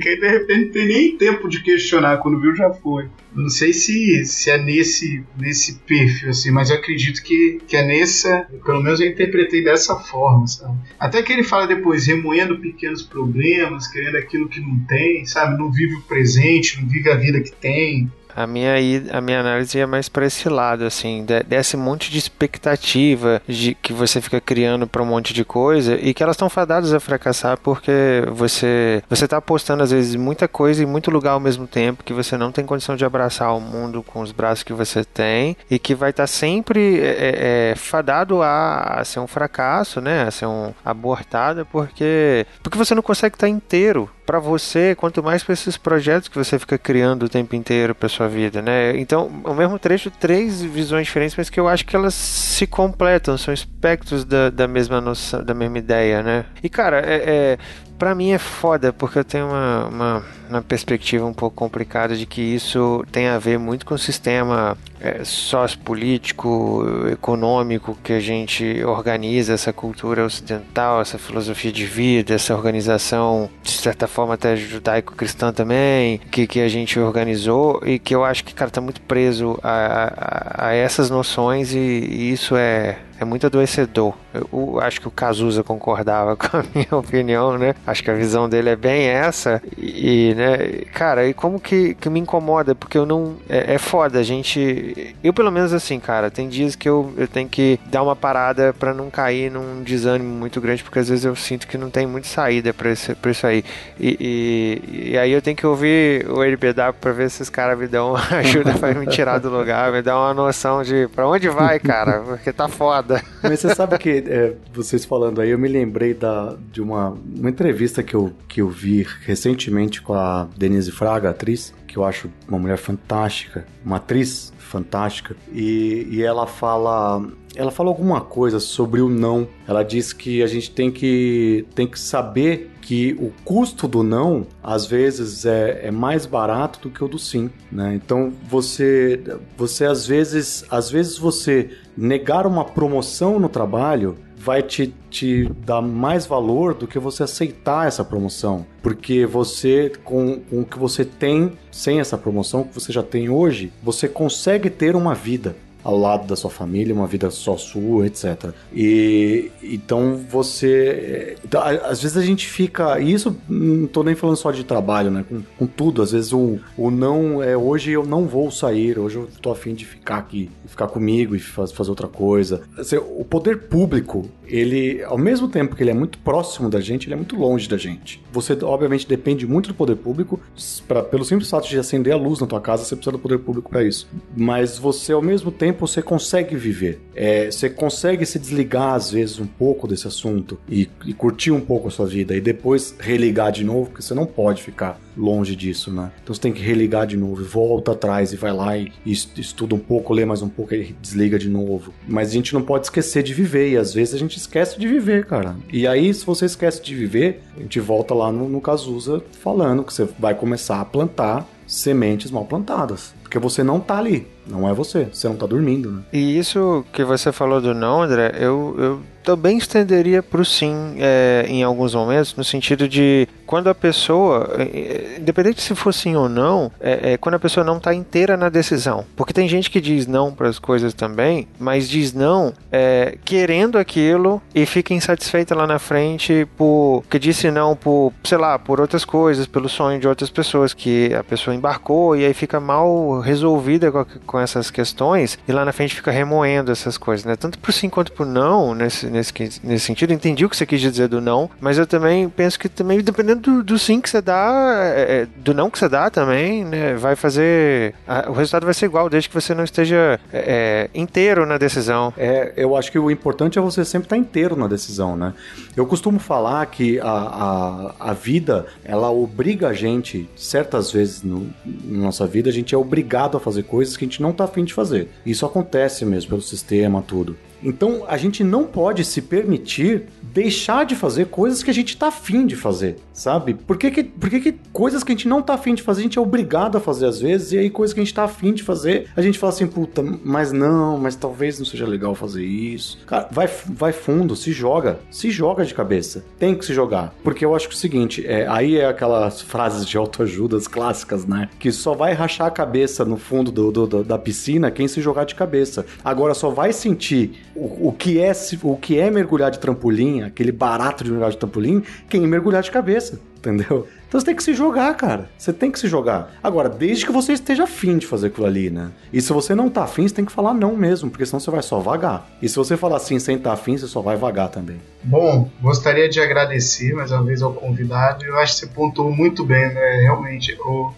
que 0.00 0.08
aí 0.08 0.20
de 0.20 0.28
repente 0.28 0.66
não 0.66 0.72
tem 0.72 0.86
nem 0.86 1.16
tempo 1.16 1.48
de 1.48 1.62
questionar, 1.62 2.18
quando 2.18 2.40
viu 2.40 2.54
já 2.54 2.70
foi. 2.72 3.08
Não 3.34 3.48
sei 3.48 3.72
se, 3.72 4.24
se 4.24 4.50
é 4.50 4.58
nesse, 4.58 5.24
nesse 5.36 5.80
perfil, 5.80 6.30
assim, 6.30 6.52
mas 6.52 6.70
eu 6.70 6.76
acredito 6.76 7.22
que, 7.22 7.58
que 7.66 7.76
é 7.76 7.84
nessa. 7.84 8.46
Pelo 8.64 8.82
menos 8.82 9.00
eu 9.00 9.08
interpretei 9.08 9.64
dessa 9.64 9.96
forma, 9.96 10.46
sabe? 10.46 10.78
Até 11.00 11.22
que 11.22 11.32
ele 11.32 11.42
fala 11.42 11.66
depois, 11.66 12.06
remoendo 12.06 12.60
pequenos 12.60 13.02
problemas, 13.02 13.88
querendo 13.88 14.16
aquilo 14.16 14.48
que 14.48 14.60
não 14.60 14.78
tem, 14.86 15.26
sabe? 15.26 15.58
Não 15.58 15.72
vive 15.72 15.94
o 15.94 16.02
presente, 16.02 16.80
não 16.80 16.88
vive 16.88 17.10
a 17.10 17.16
vida 17.16 17.40
que 17.40 17.50
tem. 17.50 18.10
A 18.34 18.46
minha, 18.46 18.74
a 19.12 19.20
minha 19.20 19.40
análise 19.40 19.78
é 19.78 19.86
mais 19.86 20.08
para 20.08 20.26
esse 20.26 20.48
lado, 20.48 20.84
assim, 20.84 21.24
desse 21.46 21.76
monte 21.76 22.10
de 22.10 22.18
expectativa 22.18 23.40
de 23.46 23.74
que 23.74 23.92
você 23.92 24.20
fica 24.20 24.40
criando 24.40 24.86
para 24.86 25.02
um 25.02 25.06
monte 25.06 25.32
de 25.32 25.44
coisa 25.44 25.94
e 25.94 26.12
que 26.12 26.22
elas 26.22 26.34
estão 26.34 26.48
fadadas 26.48 26.92
a 26.92 27.00
fracassar 27.00 27.58
porque 27.58 27.92
você 28.32 29.02
você 29.08 29.28
tá 29.28 29.36
apostando 29.36 29.82
às 29.82 29.90
vezes 29.90 30.16
muita 30.16 30.48
coisa 30.48 30.82
em 30.82 30.86
muito 30.86 31.10
lugar 31.10 31.32
ao 31.32 31.40
mesmo 31.40 31.66
tempo 31.66 32.04
que 32.04 32.12
você 32.12 32.36
não 32.36 32.50
tem 32.50 32.64
condição 32.64 32.96
de 32.96 33.04
abraçar 33.04 33.54
o 33.54 33.60
mundo 33.60 34.02
com 34.02 34.20
os 34.20 34.32
braços 34.32 34.62
que 34.62 34.72
você 34.72 35.04
tem 35.04 35.56
e 35.70 35.78
que 35.78 35.94
vai 35.94 36.10
estar 36.10 36.24
tá 36.24 36.26
sempre 36.26 37.00
é, 37.00 37.06
é, 37.06 37.70
é, 37.70 37.74
fadado 37.76 38.42
a, 38.42 39.00
a, 39.00 39.04
ser 39.04 39.20
um 39.20 39.26
fracasso, 39.26 40.00
né, 40.00 40.24
a 40.24 40.30
ser 40.30 40.46
um 40.46 40.72
abortado 40.84 41.66
porque 41.70 42.46
porque 42.62 42.78
você 42.78 42.94
não 42.94 43.02
consegue 43.02 43.36
estar 43.36 43.46
tá 43.46 43.50
inteiro 43.50 44.10
para 44.24 44.38
você, 44.38 44.94
quanto 44.94 45.22
mais 45.22 45.42
para 45.42 45.52
esses 45.52 45.76
projetos 45.76 46.28
que 46.28 46.36
você 46.36 46.58
fica 46.58 46.78
criando 46.78 47.24
o 47.24 47.28
tempo 47.28 47.54
inteiro 47.54 47.94
para 47.94 48.08
sua 48.08 48.28
vida, 48.28 48.62
né? 48.62 48.96
Então, 48.96 49.30
o 49.44 49.54
mesmo 49.54 49.78
trecho, 49.78 50.10
três 50.10 50.62
visões 50.62 51.06
diferentes, 51.06 51.36
mas 51.36 51.50
que 51.50 51.60
eu 51.60 51.68
acho 51.68 51.84
que 51.84 51.94
elas 51.94 52.14
se 52.14 52.66
completam, 52.66 53.36
são 53.36 53.52
espectros 53.52 54.24
da, 54.24 54.50
da 54.50 54.66
mesma 54.66 55.00
noção, 55.00 55.44
da 55.44 55.54
mesma 55.54 55.78
ideia, 55.78 56.22
né? 56.22 56.44
E 56.62 56.68
cara, 56.68 57.00
é, 57.00 57.22
é 57.26 57.58
para 57.98 58.14
mim 58.14 58.32
é 58.32 58.38
foda, 58.38 58.92
porque 58.92 59.18
eu 59.18 59.24
tenho 59.24 59.46
uma, 59.46 59.86
uma, 59.86 60.22
uma, 60.50 60.62
perspectiva 60.62 61.24
um 61.24 61.32
pouco 61.32 61.56
complicada 61.56 62.16
de 62.16 62.26
que 62.26 62.40
isso 62.40 63.04
tem 63.12 63.28
a 63.28 63.38
ver 63.38 63.58
muito 63.58 63.86
com 63.86 63.94
o 63.94 63.98
sistema 63.98 64.76
é, 65.04 65.22
sociopolítico, 65.22 66.82
econômico 67.12 67.94
que 68.02 68.14
a 68.14 68.20
gente 68.20 68.82
organiza, 68.84 69.52
essa 69.52 69.70
cultura 69.70 70.24
ocidental, 70.24 71.02
essa 71.02 71.18
filosofia 71.18 71.70
de 71.70 71.84
vida, 71.84 72.32
essa 72.32 72.54
organização, 72.54 73.50
de 73.62 73.72
certa 73.72 74.08
forma 74.08 74.32
até 74.32 74.56
judaico-cristã 74.56 75.52
também, 75.52 76.18
que, 76.30 76.46
que 76.46 76.60
a 76.60 76.68
gente 76.68 76.98
organizou 76.98 77.82
e 77.84 77.98
que 77.98 78.14
eu 78.14 78.24
acho 78.24 78.44
que, 78.44 78.54
cara, 78.54 78.70
tá 78.70 78.80
muito 78.80 79.02
preso 79.02 79.58
a, 79.62 80.62
a, 80.62 80.68
a 80.68 80.74
essas 80.74 81.10
noções 81.10 81.74
e, 81.74 81.78
e 81.78 82.32
isso 82.32 82.56
é, 82.56 82.98
é 83.18 83.24
muito 83.24 83.46
adoecedor. 83.46 84.14
Eu, 84.32 84.80
acho 84.80 85.00
que 85.00 85.08
o 85.08 85.10
Cazuza 85.10 85.62
concordava 85.62 86.36
com 86.36 86.56
a 86.56 86.64
minha 86.74 86.96
opinião, 86.96 87.56
né? 87.56 87.74
Acho 87.86 88.02
que 88.02 88.10
a 88.10 88.14
visão 88.14 88.48
dele 88.48 88.70
é 88.70 88.76
bem 88.76 89.06
essa. 89.06 89.62
E, 89.76 90.34
né, 90.34 90.56
cara, 90.92 91.26
e 91.26 91.34
como 91.34 91.60
que, 91.60 91.94
que 91.94 92.10
me 92.10 92.20
incomoda? 92.20 92.74
Porque 92.74 92.98
eu 92.98 93.06
não. 93.06 93.36
É, 93.48 93.74
é 93.74 93.78
foda, 93.78 94.18
a 94.18 94.22
gente. 94.22 94.93
Eu, 95.22 95.32
pelo 95.32 95.50
menos, 95.50 95.72
assim, 95.72 95.98
cara, 95.98 96.30
tem 96.30 96.48
dias 96.48 96.76
que 96.76 96.88
eu, 96.88 97.12
eu 97.16 97.26
tenho 97.26 97.48
que 97.48 97.78
dar 97.86 98.02
uma 98.02 98.14
parada 98.14 98.72
para 98.72 98.94
não 98.94 99.10
cair 99.10 99.50
num 99.50 99.82
desânimo 99.82 100.34
muito 100.34 100.60
grande, 100.60 100.82
porque 100.82 100.98
às 100.98 101.08
vezes 101.08 101.24
eu 101.24 101.34
sinto 101.34 101.66
que 101.66 101.78
não 101.78 101.90
tem 101.90 102.06
muita 102.06 102.28
saída 102.28 102.72
pra, 102.72 102.90
esse, 102.90 103.14
pra 103.14 103.30
isso 103.30 103.46
aí. 103.46 103.64
E, 103.98 104.16
e, 104.20 105.10
e 105.12 105.18
aí 105.18 105.32
eu 105.32 105.42
tenho 105.42 105.56
que 105.56 105.66
ouvir 105.66 106.28
o 106.28 106.42
LPW 106.42 106.94
pra 107.00 107.12
ver 107.12 107.30
se 107.30 107.42
os 107.42 107.50
caras 107.50 107.78
me 107.78 107.86
dão 107.86 108.14
ajuda 108.30 108.74
pra 108.74 108.94
me 108.94 109.06
tirar 109.06 109.38
do 109.38 109.50
lugar, 109.50 109.92
me 109.92 110.02
dar 110.02 110.18
uma 110.18 110.34
noção 110.34 110.82
de 110.82 111.08
pra 111.08 111.28
onde 111.28 111.48
vai, 111.48 111.78
cara, 111.78 112.20
porque 112.20 112.52
tá 112.52 112.68
foda. 112.68 113.22
Mas 113.42 113.60
você 113.60 113.74
sabe 113.74 113.98
que 113.98 114.24
é, 114.26 114.54
vocês 114.72 115.04
falando 115.04 115.40
aí, 115.40 115.50
eu 115.50 115.58
me 115.58 115.68
lembrei 115.68 116.14
da, 116.14 116.56
de 116.72 116.80
uma, 116.80 117.16
uma 117.36 117.50
entrevista 117.50 118.02
que 118.02 118.14
eu, 118.14 118.32
que 118.48 118.60
eu 118.60 118.68
vi 118.68 119.06
recentemente 119.22 120.00
com 120.00 120.14
a 120.14 120.48
Denise 120.56 120.90
Fraga, 120.90 121.30
atriz, 121.30 121.74
que 121.86 121.96
eu 121.96 122.04
acho 122.04 122.30
uma 122.48 122.58
mulher 122.58 122.78
fantástica, 122.78 123.64
uma 123.84 123.96
atriz 123.96 124.52
fantástica, 124.74 125.36
e, 125.52 126.08
e 126.10 126.22
ela 126.22 126.46
fala 126.48 127.22
ela 127.56 127.70
fala 127.70 127.88
alguma 127.88 128.20
coisa 128.20 128.58
sobre 128.58 129.00
o 129.00 129.08
não. 129.08 129.46
Ela 129.68 129.84
diz 129.84 130.12
que 130.12 130.42
a 130.42 130.46
gente 130.48 130.72
tem 130.72 130.90
que, 130.90 131.64
tem 131.72 131.86
que 131.86 132.00
saber 132.00 132.72
que 132.80 133.16
o 133.20 133.32
custo 133.44 133.86
do 133.86 134.02
não 134.02 134.44
às 134.60 134.86
vezes 134.86 135.46
é, 135.46 135.86
é 135.86 135.90
mais 135.92 136.26
barato 136.26 136.80
do 136.80 136.90
que 136.90 137.02
o 137.02 137.06
do 137.06 137.18
sim, 137.18 137.48
né? 137.70 137.94
Então 137.94 138.32
você 138.48 139.22
você 139.56 139.84
às 139.84 140.04
vezes 140.06 140.64
às 140.68 140.90
vezes 140.90 141.16
você 141.16 141.70
negar 141.96 142.44
uma 142.44 142.64
promoção 142.64 143.38
no 143.38 143.48
trabalho 143.48 144.16
vai 144.44 144.62
te, 144.62 144.94
te 145.08 145.48
dar 145.64 145.80
mais 145.80 146.26
valor 146.26 146.74
do 146.74 146.86
que 146.86 146.98
você 146.98 147.22
aceitar 147.22 147.88
essa 147.88 148.04
promoção. 148.04 148.66
Porque 148.82 149.24
você, 149.24 149.90
com, 150.04 150.40
com 150.40 150.60
o 150.60 150.64
que 150.66 150.78
você 150.78 151.02
tem 151.04 151.52
sem 151.72 151.98
essa 151.98 152.18
promoção, 152.18 152.64
que 152.64 152.74
você 152.74 152.92
já 152.92 153.02
tem 153.02 153.30
hoje, 153.30 153.72
você 153.82 154.06
consegue 154.06 154.68
ter 154.68 154.94
uma 154.94 155.14
vida 155.14 155.56
ao 155.84 155.98
lado 155.98 156.26
da 156.26 156.34
sua 156.34 156.50
família, 156.50 156.94
uma 156.94 157.06
vida 157.06 157.30
só 157.30 157.56
sua, 157.58 158.06
etc. 158.06 158.52
E 158.72 159.50
então 159.62 160.16
você. 160.16 161.36
Então, 161.44 161.62
às 161.62 162.02
vezes 162.02 162.16
a 162.16 162.22
gente 162.22 162.48
fica. 162.48 162.98
E 162.98 163.12
isso 163.12 163.36
não 163.48 163.86
tô 163.86 164.02
nem 164.02 164.14
falando 164.14 164.36
só 164.36 164.50
de 164.50 164.64
trabalho, 164.64 165.10
né? 165.10 165.24
Com, 165.28 165.42
com 165.58 165.66
tudo. 165.66 166.00
Às 166.02 166.12
vezes 166.12 166.32
o, 166.32 166.58
o 166.76 166.90
não 166.90 167.42
é 167.42 167.56
hoje 167.56 167.90
eu 167.90 168.06
não 168.06 168.26
vou 168.26 168.50
sair, 168.50 168.98
hoje 168.98 169.16
eu 169.16 169.28
tô 169.42 169.50
afim 169.50 169.74
de 169.74 169.84
ficar 169.84 170.16
aqui, 170.16 170.50
ficar 170.66 170.86
comigo 170.88 171.36
e 171.36 171.38
faz, 171.38 171.70
fazer 171.70 171.90
outra 171.90 172.08
coisa. 172.08 172.62
Assim, 172.78 172.96
o 172.96 173.24
poder 173.24 173.68
público, 173.68 174.28
ele, 174.46 175.02
ao 175.04 175.18
mesmo 175.18 175.48
tempo 175.48 175.74
que 175.74 175.82
ele 175.82 175.90
é 175.90 175.94
muito 175.94 176.18
próximo 176.18 176.68
da 176.68 176.80
gente, 176.80 177.06
ele 177.06 177.14
é 177.14 177.16
muito 177.16 177.36
longe 177.36 177.68
da 177.68 177.76
gente. 177.76 178.22
Você, 178.32 178.56
obviamente, 178.62 179.06
depende 179.06 179.46
muito 179.46 179.68
do 179.68 179.74
poder 179.74 179.96
público. 179.96 180.40
Pra, 180.86 181.02
pelo 181.02 181.24
simples 181.24 181.50
fato 181.50 181.68
de 181.68 181.78
acender 181.78 182.12
a 182.12 182.16
luz 182.16 182.40
na 182.40 182.46
tua 182.46 182.60
casa, 182.60 182.84
você 182.84 182.94
precisa 182.96 183.12
do 183.12 183.18
poder 183.18 183.38
público 183.38 183.70
para 183.70 183.82
isso. 183.82 184.08
Mas 184.36 184.78
você, 184.78 185.12
ao 185.12 185.22
mesmo 185.22 185.50
tempo, 185.50 185.86
você 185.86 186.02
consegue 186.02 186.56
viver. 186.56 187.00
É, 187.14 187.50
você 187.50 187.68
consegue 187.70 188.24
se 188.26 188.38
desligar, 188.38 188.94
às 188.94 189.10
vezes, 189.10 189.38
um 189.38 189.46
pouco 189.46 189.86
desse 189.86 190.06
assunto 190.06 190.58
e, 190.68 190.88
e 191.04 191.12
curtir 191.12 191.50
um 191.50 191.60
pouco 191.60 191.88
a 191.88 191.90
sua 191.90 192.06
vida 192.06 192.36
e 192.36 192.40
depois 192.40 192.94
religar 192.98 193.52
de 193.52 193.64
novo, 193.64 193.86
porque 193.86 194.02
você 194.02 194.14
não 194.14 194.26
pode 194.26 194.62
ficar 194.62 195.00
longe 195.16 195.54
disso, 195.56 195.92
né? 195.92 196.12
Então 196.22 196.34
você 196.34 196.40
tem 196.40 196.52
que 196.52 196.62
religar 196.62 197.06
de 197.06 197.16
novo, 197.16 197.44
volta 197.44 197.92
atrás 197.92 198.32
e 198.32 198.36
vai 198.36 198.52
lá 198.52 198.76
e, 198.76 198.92
estuda 199.06 199.74
um 199.74 199.78
pouco, 199.78 200.12
lê 200.12 200.24
mais 200.24 200.42
um 200.42 200.48
pouco 200.48 200.74
e 200.74 200.94
desliga 201.00 201.38
de 201.38 201.48
novo. 201.48 201.92
Mas 202.06 202.30
a 202.30 202.32
gente 202.32 202.54
não 202.54 202.62
pode 202.62 202.86
esquecer 202.86 203.22
de 203.22 203.34
viver 203.34 203.70
e 203.70 203.76
às 203.76 203.94
vezes 203.94 204.14
a 204.14 204.18
gente 204.18 204.36
esquece 204.36 204.78
de 204.78 204.86
viver, 204.86 205.26
cara. 205.26 205.56
E 205.72 205.86
aí, 205.86 206.12
se 206.12 206.24
você 206.24 206.46
esquece 206.46 206.82
de 206.82 206.94
viver, 206.94 207.42
a 207.56 207.60
gente 207.60 207.80
volta 207.80 208.14
lá 208.14 208.30
no, 208.30 208.48
no 208.48 208.60
Cazuza 208.60 209.22
falando 209.40 209.84
que 209.84 209.92
você 209.92 210.08
vai 210.18 210.34
começar 210.34 210.80
a 210.80 210.84
plantar 210.84 211.48
sementes 211.66 212.30
mal 212.30 212.44
plantadas. 212.44 213.14
Porque 213.22 213.38
você 213.38 213.62
não 213.62 213.80
tá 213.80 213.98
ali. 213.98 214.26
Não 214.46 214.68
é 214.68 214.72
você. 214.72 215.08
Você 215.12 215.28
não 215.28 215.36
tá 215.36 215.46
dormindo, 215.46 215.90
né? 215.90 216.02
E 216.12 216.38
isso 216.38 216.84
que 216.92 217.04
você 217.04 217.32
falou 217.32 217.60
do 217.60 217.74
não, 217.74 218.02
André, 218.02 218.34
eu, 218.38 218.74
eu 218.78 219.00
também 219.24 219.56
estenderia 219.56 220.22
pro 220.22 220.44
sim 220.44 220.96
é, 220.98 221.46
em 221.48 221.62
alguns 221.62 221.94
momentos, 221.94 222.36
no 222.36 222.44
sentido 222.44 222.86
de 222.86 223.26
quando 223.46 223.68
a 223.68 223.74
pessoa, 223.74 224.50
é, 224.58 224.62
é, 224.62 225.16
independente 225.18 225.62
se 225.62 225.74
for 225.74 225.92
sim 225.92 226.14
ou 226.14 226.28
não, 226.28 226.70
é, 226.80 227.12
é 227.12 227.16
quando 227.16 227.36
a 227.36 227.38
pessoa 227.38 227.64
não 227.64 227.78
está 227.78 227.94
inteira 227.94 228.36
na 228.36 228.48
decisão. 228.48 229.04
Porque 229.16 229.32
tem 229.32 229.48
gente 229.48 229.70
que 229.70 229.80
diz 229.80 230.06
não 230.06 230.32
para 230.32 230.48
as 230.48 230.58
coisas 230.58 230.92
também, 230.92 231.48
mas 231.58 231.88
diz 231.88 232.12
não 232.12 232.52
é, 232.70 233.16
querendo 233.24 233.78
aquilo 233.78 234.42
e 234.54 234.66
fica 234.66 234.92
insatisfeita 234.92 235.54
lá 235.54 235.66
na 235.66 235.78
frente 235.78 236.46
por 236.56 237.02
que 237.08 237.18
disse 237.18 237.50
não 237.50 237.74
por, 237.74 238.12
sei 238.24 238.38
lá, 238.38 238.58
por 238.58 238.80
outras 238.80 239.04
coisas, 239.04 239.46
pelo 239.46 239.68
sonho 239.68 239.98
de 239.98 240.06
outras 240.06 240.28
pessoas 240.28 240.74
que 240.74 241.14
a 241.14 241.24
pessoa 241.24 241.54
embarcou 241.54 242.14
e 242.14 242.24
aí 242.24 242.34
fica 242.34 242.60
mal 242.60 243.20
resolvida 243.20 243.90
com, 243.90 244.04
com 244.34 244.40
essas 244.40 244.68
questões 244.68 245.38
e 245.46 245.52
lá 245.52 245.64
na 245.64 245.70
frente 245.70 245.94
fica 245.94 246.10
remoendo 246.10 246.72
essas 246.72 246.98
coisas, 246.98 247.24
né? 247.24 247.36
Tanto 247.36 247.56
pro 247.56 247.72
sim 247.72 247.88
quanto 247.88 248.10
pro 248.10 248.26
não, 248.26 248.74
nesse, 248.74 249.06
nesse, 249.06 249.32
nesse 249.62 249.86
sentido. 249.86 250.12
Entendi 250.12 250.44
o 250.44 250.50
que 250.50 250.56
você 250.56 250.66
quis 250.66 250.80
dizer 250.80 251.06
do 251.06 251.20
não, 251.20 251.48
mas 251.60 251.78
eu 251.78 251.86
também 251.86 252.28
penso 252.28 252.58
que 252.58 252.68
também, 252.68 253.00
dependendo 253.00 253.40
do, 253.42 253.62
do 253.62 253.78
sim 253.78 254.00
que 254.00 254.10
você 254.10 254.20
dá, 254.20 254.92
é, 254.92 255.20
é 255.20 255.26
do 255.36 255.54
não 255.54 255.70
que 255.70 255.78
você 255.78 255.88
dá 255.88 256.10
também, 256.10 256.64
né? 256.64 256.94
Vai 256.94 257.14
fazer. 257.14 257.94
A, 258.08 258.28
o 258.28 258.32
resultado 258.32 258.64
vai 258.64 258.74
ser 258.74 258.86
igual, 258.86 259.08
desde 259.08 259.28
que 259.28 259.34
você 259.36 259.54
não 259.54 259.62
esteja 259.62 260.18
é, 260.32 260.88
é, 260.92 260.98
inteiro 260.98 261.46
na 261.46 261.56
decisão. 261.56 262.12
É, 262.18 262.54
eu 262.56 262.76
acho 262.76 262.90
que 262.90 262.98
o 262.98 263.12
importante 263.12 263.56
é 263.56 263.62
você 263.62 263.84
sempre 263.84 264.06
estar 264.06 264.16
inteiro 264.16 264.56
na 264.56 264.66
decisão, 264.66 265.16
né? 265.16 265.32
Eu 265.76 265.86
costumo 265.86 266.18
falar 266.18 266.66
que 266.66 266.98
a, 266.98 267.06
a, 267.08 267.94
a 268.10 268.12
vida, 268.12 268.66
ela 268.84 269.12
obriga 269.12 269.68
a 269.68 269.72
gente, 269.72 270.28
certas 270.34 270.90
vezes 270.90 271.22
no, 271.22 271.48
na 271.64 272.06
nossa 272.06 272.26
vida, 272.26 272.50
a 272.50 272.52
gente 272.52 272.74
é 272.74 272.78
obrigado 272.78 273.36
a 273.36 273.40
fazer 273.40 273.62
coisas 273.62 273.96
que 273.96 274.04
a 274.04 274.08
gente 274.08 274.23
não 274.23 274.23
tá 274.32 274.44
afim 274.44 274.64
de 274.64 274.74
fazer. 274.74 275.08
Isso 275.24 275.44
acontece 275.44 276.04
mesmo 276.04 276.30
pelo 276.30 276.42
sistema, 276.42 277.02
tudo. 277.02 277.36
Então 277.64 278.04
a 278.06 278.16
gente 278.18 278.44
não 278.44 278.64
pode 278.64 279.04
se 279.04 279.22
permitir 279.22 280.04
deixar 280.34 280.84
de 280.84 280.94
fazer 280.94 281.26
coisas 281.26 281.62
que 281.62 281.70
a 281.70 281.74
gente 281.74 281.96
tá 281.96 282.08
afim 282.08 282.44
de 282.46 282.56
fazer, 282.56 282.96
sabe? 283.12 283.54
Por 283.54 283.78
que, 283.78 283.90
que, 283.90 284.02
por 284.02 284.28
que, 284.28 284.40
que 284.40 284.52
coisas 284.72 285.04
que 285.04 285.12
a 285.12 285.14
gente 285.14 285.28
não 285.28 285.40
tá 285.40 285.54
afim 285.54 285.74
de 285.74 285.82
fazer, 285.82 286.00
a 286.00 286.02
gente 286.02 286.18
é 286.18 286.20
obrigado 286.20 286.76
a 286.76 286.80
fazer 286.80 287.06
às 287.06 287.20
vezes, 287.20 287.52
e 287.52 287.58
aí 287.58 287.70
coisas 287.70 287.94
que 287.94 288.00
a 288.00 288.04
gente 288.04 288.12
tá 288.12 288.24
afim 288.24 288.52
de 288.52 288.62
fazer, 288.62 289.08
a 289.16 289.22
gente 289.22 289.38
fala 289.38 289.52
assim, 289.52 289.66
puta, 289.66 290.02
mas 290.02 290.50
não, 290.50 290.98
mas 290.98 291.14
talvez 291.14 291.58
não 291.58 291.64
seja 291.64 291.86
legal 291.86 292.14
fazer 292.16 292.44
isso. 292.44 292.98
Cara, 293.06 293.28
vai, 293.30 293.48
vai 293.66 293.92
fundo, 293.92 294.34
se 294.34 294.52
joga, 294.52 294.98
se 295.10 295.30
joga 295.30 295.64
de 295.64 295.72
cabeça. 295.72 296.24
Tem 296.38 296.54
que 296.54 296.64
se 296.64 296.74
jogar. 296.74 297.14
Porque 297.22 297.44
eu 297.44 297.54
acho 297.54 297.68
que 297.68 297.74
é 297.74 297.76
o 297.76 297.80
seguinte, 297.80 298.26
é, 298.26 298.46
aí 298.48 298.76
é 298.76 298.86
aquelas 298.86 299.40
frases 299.40 299.86
de 299.86 299.96
autoajudas 299.96 300.66
clássicas, 300.66 301.24
né? 301.24 301.48
Que 301.58 301.70
só 301.70 301.94
vai 301.94 302.12
rachar 302.12 302.48
a 302.48 302.50
cabeça 302.50 303.04
no 303.04 303.16
fundo 303.16 303.52
do, 303.52 303.70
do, 303.70 303.86
do, 303.86 304.04
da 304.04 304.18
piscina 304.18 304.70
quem 304.70 304.88
se 304.88 305.00
jogar 305.00 305.24
de 305.24 305.36
cabeça. 305.36 305.86
Agora 306.04 306.34
só 306.34 306.50
vai 306.50 306.72
sentir 306.72 307.32
o, 307.54 307.88
o, 307.88 307.92
que 307.92 308.20
é, 308.20 308.32
o 308.62 308.76
que 308.76 308.98
é 308.98 309.10
mergulhar 309.10 309.50
de 309.50 309.58
trampolim, 309.58 310.22
aquele 310.22 310.52
barato 310.52 311.04
de 311.04 311.10
mergulhar 311.10 311.30
de 311.30 311.38
trampolim, 311.38 311.82
quem 312.08 312.26
mergulhar 312.26 312.62
de 312.62 312.70
cabeça 312.70 313.20
entendeu? 313.44 313.86
Então 314.14 314.20
você 314.20 314.26
tem 314.26 314.36
que 314.36 314.44
se 314.44 314.54
jogar, 314.54 314.94
cara. 314.94 315.28
Você 315.36 315.52
tem 315.52 315.72
que 315.72 315.78
se 315.78 315.88
jogar. 315.88 316.32
Agora, 316.40 316.68
desde 316.68 317.04
que 317.04 317.10
você 317.10 317.32
esteja 317.32 317.64
afim 317.64 317.98
de 317.98 318.06
fazer 318.06 318.28
aquilo 318.28 318.46
ali, 318.46 318.70
né? 318.70 318.92
E 319.12 319.20
se 319.20 319.32
você 319.32 319.56
não 319.56 319.68
tá 319.68 319.82
afim, 319.82 320.06
você 320.06 320.14
tem 320.14 320.24
que 320.24 320.30
falar 320.30 320.54
não 320.54 320.76
mesmo, 320.76 321.10
porque 321.10 321.26
senão 321.26 321.40
você 321.40 321.50
vai 321.50 321.62
só 321.62 321.80
vagar. 321.80 322.30
E 322.40 322.48
se 322.48 322.54
você 322.54 322.76
falar 322.76 322.98
assim 322.98 323.18
sem 323.18 323.34
estar 323.34 323.50
tá 323.50 323.54
afim, 323.54 323.76
você 323.76 323.88
só 323.88 324.00
vai 324.00 324.16
vagar 324.16 324.50
também. 324.50 324.76
Bom, 325.02 325.50
gostaria 325.60 326.08
de 326.08 326.20
agradecer 326.20 326.94
mais 326.94 327.10
uma 327.10 327.24
vez 327.24 327.42
ao 327.42 327.52
convidado. 327.52 328.24
Eu 328.24 328.38
acho 328.38 328.54
que 328.54 328.60
você 328.60 328.66
pontuou 328.68 329.10
muito 329.10 329.44
bem, 329.44 329.68
né? 329.74 330.00
Realmente, 330.02 330.56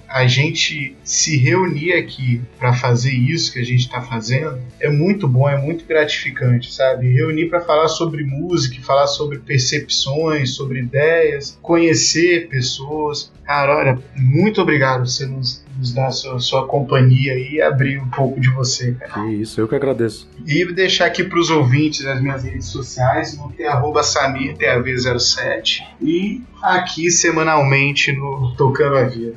a 0.08 0.26
gente 0.26 0.94
se 1.02 1.38
reunir 1.38 1.94
aqui 1.94 2.42
para 2.58 2.74
fazer 2.74 3.12
isso 3.12 3.52
que 3.52 3.58
a 3.58 3.64
gente 3.64 3.80
está 3.80 4.02
fazendo 4.02 4.58
é 4.78 4.90
muito 4.90 5.26
bom, 5.26 5.48
é 5.48 5.56
muito 5.56 5.86
gratificante, 5.86 6.72
sabe? 6.72 7.12
Reunir 7.12 7.48
para 7.48 7.60
falar 7.62 7.88
sobre 7.88 8.22
música, 8.24 8.76
falar 8.82 9.06
sobre 9.06 9.38
percepções, 9.38 10.50
sobre 10.50 10.80
ideias, 10.80 11.58
conhecer 11.62 12.35
pessoas. 12.42 13.32
Cara, 13.44 13.76
olha, 13.76 13.98
muito 14.16 14.60
obrigado 14.60 14.98
por 14.98 15.08
você 15.08 15.26
nos 15.26 15.66
nos 15.78 15.92
dar 15.92 16.06
a 16.06 16.10
sua, 16.10 16.38
sua 16.40 16.66
companhia 16.66 17.38
e 17.38 17.60
abrir 17.60 17.98
um 17.98 18.08
pouco 18.08 18.40
de 18.40 18.48
você, 18.50 18.92
cara. 18.92 19.12
Que 19.12 19.34
isso, 19.34 19.60
eu 19.60 19.68
que 19.68 19.74
agradeço. 19.74 20.28
E 20.46 20.64
deixar 20.72 21.06
aqui 21.06 21.22
para 21.22 21.38
os 21.38 21.50
ouvintes 21.50 22.04
as 22.06 22.20
minhas 22.20 22.44
redes 22.44 22.66
sociais, 22.66 23.36
no 23.36 23.50
ter 23.52 23.66
arroba 23.66 24.00
SamirTAV07 24.00 25.82
e 26.00 26.42
aqui 26.62 27.10
semanalmente 27.10 28.12
no 28.12 28.54
Tocando 28.56 28.96
a 28.96 29.04
Vida. 29.04 29.34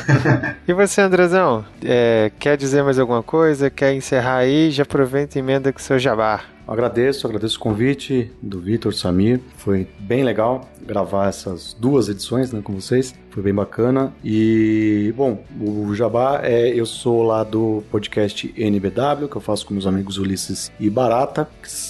e 0.68 0.72
você, 0.72 1.00
Andrezão, 1.00 1.64
é, 1.82 2.30
quer 2.38 2.56
dizer 2.56 2.82
mais 2.82 2.98
alguma 2.98 3.22
coisa? 3.22 3.70
Quer 3.70 3.94
encerrar 3.94 4.36
aí? 4.36 4.70
Já 4.70 4.82
aproveita 4.82 5.38
e 5.38 5.40
emenda 5.40 5.72
com 5.72 5.78
o 5.78 5.82
seu 5.82 5.98
jabá. 5.98 6.42
Agradeço, 6.70 7.26
agradeço 7.26 7.56
o 7.56 7.60
convite 7.60 8.30
do 8.40 8.60
Vitor 8.60 8.94
Samir. 8.94 9.40
Foi 9.56 9.88
bem 9.98 10.22
legal 10.22 10.70
gravar 10.86 11.28
essas 11.28 11.74
duas 11.74 12.08
edições 12.08 12.52
né, 12.52 12.60
com 12.62 12.72
vocês. 12.72 13.12
Foi 13.30 13.42
bem 13.42 13.52
bacana. 13.52 14.14
E, 14.22 15.12
bom, 15.16 15.42
o 15.60 15.92
Jabá 15.96 16.42
é. 16.44 16.68
Eu 16.68 16.86
sou 16.86 17.24
lá 17.24 17.42
do 17.42 17.82
podcast 17.90 18.54
NBW, 18.56 19.26
que 19.28 19.36
eu 19.36 19.40
faço 19.40 19.66
com 19.66 19.74
meus 19.74 19.84
amigos 19.84 20.16
Ulisses 20.16 20.70
e 20.78 20.88
Barata. 20.88 21.48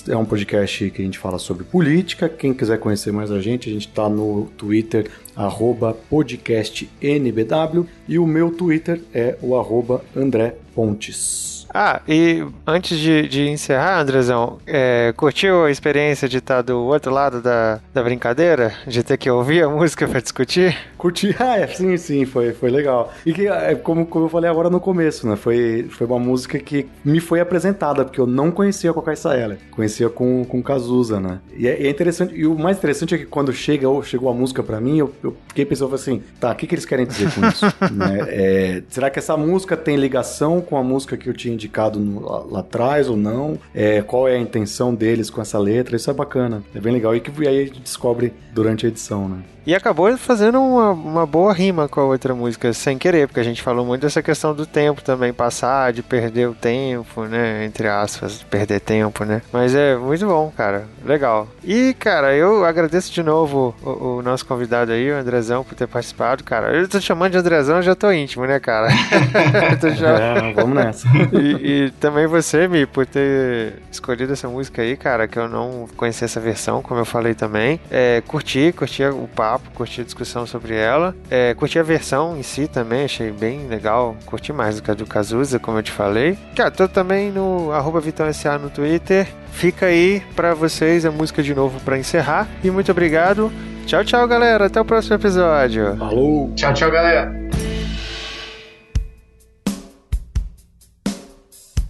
É 0.09 0.17
um 0.17 0.25
podcast 0.25 0.91
que 0.91 1.03
a 1.03 1.05
gente 1.05 1.19
fala 1.19 1.39
sobre 1.39 1.65
política. 1.65 2.27
Quem 2.27 2.55
quiser 2.55 2.79
conhecer 2.79 3.13
mais 3.13 3.31
a 3.31 3.39
gente, 3.39 3.69
a 3.69 3.73
gente 3.75 3.87
está 3.87 4.09
no 4.09 4.47
Twitter, 4.57 5.11
arroba 5.37 5.93
podcastnbw. 6.09 7.87
E 8.09 8.19
o 8.19 8.27
meu 8.27 8.51
Twitter 8.51 9.03
é 9.13 9.37
o 9.43 9.55
arroba 9.59 10.03
André 10.17 10.57
Pontes. 10.75 11.60
Ah, 11.73 12.01
e 12.07 12.45
antes 12.67 12.99
de, 12.99 13.29
de 13.29 13.49
encerrar, 13.49 14.01
Andrezão, 14.01 14.59
é, 14.67 15.13
curtiu 15.17 15.65
a 15.65 15.71
experiência 15.71 16.29
de 16.29 16.39
estar 16.39 16.63
do 16.63 16.81
outro 16.81 17.13
lado 17.13 17.41
da, 17.41 17.81
da 17.95 18.03
brincadeira? 18.03 18.73
De 18.87 19.03
ter 19.03 19.17
que 19.17 19.31
ouvir 19.31 19.63
a 19.63 19.69
música 19.71 20.07
para 20.09 20.21
discutir? 20.21 20.77
Curti, 20.99 21.35
ah, 21.39 21.59
é, 21.59 21.67
sim, 21.69 21.97
sim, 21.97 22.25
foi, 22.25 22.53
foi 22.53 22.71
legal. 22.71 23.13
E 23.25 23.33
que, 23.33 23.47
é, 23.47 23.75
como, 23.75 24.05
como 24.05 24.27
eu 24.27 24.29
falei 24.29 24.51
agora 24.51 24.69
no 24.69 24.81
começo, 24.81 25.29
né? 25.29 25.37
Foi, 25.37 25.87
foi 25.91 26.07
uma 26.07 26.19
música 26.19 26.59
que 26.59 26.87
me 27.05 27.21
foi 27.21 27.41
apresentada, 27.41 28.05
porque 28.05 28.21
eu 28.21 28.27
não 28.27 28.51
conhecia 28.51 28.93
com 28.93 29.01
a 29.01 29.37
Eller, 29.37 29.59
conhecia 29.71 30.09
com, 30.09 30.45
com 30.45 30.63
Cazuza, 30.63 31.21
né? 31.21 31.39
E 31.57 31.69
é, 31.69 31.87
é, 31.87 31.89
interessante, 31.89 32.35
e 32.35 32.47
o 32.47 32.59
mais 32.59 32.77
interessante 32.77 33.15
é 33.15 33.19
que 33.19 33.27
quando 33.27 33.53
chega, 33.53 33.89
ou 33.89 34.03
chegou 34.03 34.29
a 34.29 34.35
música 34.35 34.63
para 34.63 34.81
mim, 34.81 34.99
eu, 34.99 35.13
eu 35.23 35.37
fiquei 35.49 35.65
pensando 35.65 35.95
assim, 35.95 36.23
tá, 36.39 36.51
o 36.51 36.55
que, 36.55 36.67
que 36.67 36.75
eles 36.75 36.85
querem 36.85 37.07
dizer 37.07 37.31
com 37.33 37.47
isso? 37.47 37.67
né? 37.95 38.19
é, 38.29 38.83
será 38.89 39.09
que 39.09 39.19
essa 39.19 39.37
música 39.37 39.77
tem 39.77 39.97
ligação 39.97 40.61
com 40.61 40.77
a 40.77 40.83
música 40.83 41.17
que 41.17 41.29
eu 41.29 41.35
tinha 41.35 41.57
indicado 41.61 42.01
no, 42.01 42.21
lá, 42.21 42.45
lá, 42.51 42.61
atrás 42.61 43.09
ou 43.09 43.17
não? 43.17 43.59
É, 43.75 44.01
qual 44.03 44.27
é 44.27 44.37
a 44.37 44.41
intenção 44.41 44.95
deles 44.95 45.29
com 45.29 45.41
essa 45.41 45.59
letra? 45.59 45.97
Isso 45.97 46.11
é 46.11 46.15
bacana, 46.15 46.63
é 46.75 46.81
bem 46.81 46.93
legal. 46.93 47.15
E 47.15 47.21
que 47.21 47.31
aí 47.47 47.63
a 47.63 47.65
gente 47.67 47.81
descobre 47.81 48.33
durante 48.53 48.87
a 48.87 48.89
edição, 48.89 49.29
né? 49.29 49.43
E 49.67 49.75
acabou 49.75 50.17
fazendo 50.17 50.61
uma, 50.61 50.91
uma 50.91 51.27
boa 51.27 51.53
rima 51.53 51.89
com 51.89 52.01
a 52.01 52.05
outra 52.05 52.35
música, 52.35 52.73
sem 52.73 52.97
querer, 52.97 53.27
porque 53.27 53.41
a 53.41 53.45
gente 53.45 53.63
falou 53.63 53.85
muito 53.85 54.03
dessa 54.03 54.23
questão 54.23 54.55
do 54.55 54.65
tempo 54.65 55.03
também, 55.03 55.33
passar, 55.33 55.93
de 55.93 56.03
perder 56.03 56.49
o 56.49 56.55
tempo, 56.55 57.25
né? 57.25 57.65
Entre 57.65 57.87
aspas, 57.87 58.43
perder 58.43 58.81
tempo, 58.81 59.25
né? 59.25 59.43
Mas 59.53 59.75
é 59.75 59.97
muito 59.97 60.27
bom, 60.27 60.51
cara. 60.57 60.85
Legal. 61.05 61.47
E, 61.63 61.95
cara, 61.99 62.35
eu 62.35 62.65
agradeço 62.65 63.13
de 63.13 63.23
novo 63.23 63.75
o, 63.83 64.19
o 64.19 64.23
nosso 64.23 64.47
convidado 64.47 64.93
aí, 64.93 65.11
o 65.11 65.17
Andrezão, 65.17 65.63
por 65.63 65.75
ter 65.75 65.87
participado, 65.87 66.43
cara. 66.43 66.75
Eu 66.75 66.89
tô 66.89 67.01
chamando 67.01 67.33
de 67.33 67.39
Andrezão, 67.39 67.77
eu 67.77 67.83
já 67.83 67.95
tô 67.95 68.11
íntimo, 68.11 68.47
né, 68.47 68.59
cara? 68.59 68.89
é, 68.91 70.53
vamos 70.55 70.75
nessa. 70.75 71.07
E, 71.33 71.87
e, 71.87 71.91
também 71.93 72.27
você, 72.27 72.67
Mi, 72.67 72.87
por 72.87 73.05
ter 73.05 73.75
escolhido 73.93 74.33
essa 74.33 74.49
música 74.49 74.81
aí, 74.81 74.97
cara, 74.97 75.29
que 75.29 75.39
eu 75.39 75.49
não 75.49 75.87
conhecia 75.97 76.25
essa 76.25 76.41
versão, 76.41 76.81
como 76.83 76.99
eu 76.99 77.05
falei 77.05 77.35
também. 77.35 77.79
É, 77.91 78.23
curti, 78.27 78.73
curti 78.73 79.05
o 79.05 79.29
papo 79.29 79.50
papo, 79.51 79.71
curti 79.75 80.01
a 80.01 80.05
discussão 80.05 80.47
sobre 80.47 80.77
ela. 80.77 81.15
É, 81.29 81.55
curti 81.55 81.79
a 81.79 81.83
versão 81.83 82.37
em 82.39 82.43
si 82.43 82.69
também, 82.69 83.05
achei 83.05 83.33
bem 83.33 83.67
legal. 83.67 84.17
Curti 84.25 84.53
mais 84.53 84.77
do 84.77 84.83
que 84.83 84.91
a 84.91 84.95
do 84.95 85.07
Cazuza, 85.07 85.59
como 85.59 85.79
eu 85.79 85.83
te 85.83 85.91
falei. 85.91 86.39
Cara, 86.55 86.71
tô 86.71 86.87
também 86.87 87.33
no 87.33 87.73
arroba 87.73 88.01
VitãoSA 88.01 88.59
no 88.59 88.71
Twitter. 88.71 89.27
Fica 89.53 89.87
aí 89.87 90.23
para 90.37 90.55
vocês 90.55 91.05
a 91.05 91.11
música 91.11 91.43
de 91.43 91.55
novo 91.55 91.81
para 91.81 91.99
encerrar. 91.99 92.49
E 92.63 92.71
muito 92.71 92.93
obrigado. 92.93 93.51
Tchau, 93.87 94.05
tchau, 94.05 94.29
galera. 94.29 94.67
Até 94.67 94.81
o 94.81 94.85
próximo 94.85 95.17
episódio. 95.17 95.97
Falou. 95.97 96.53
Tchau, 96.55 96.73
tchau, 96.73 96.91
galera. 96.91 97.33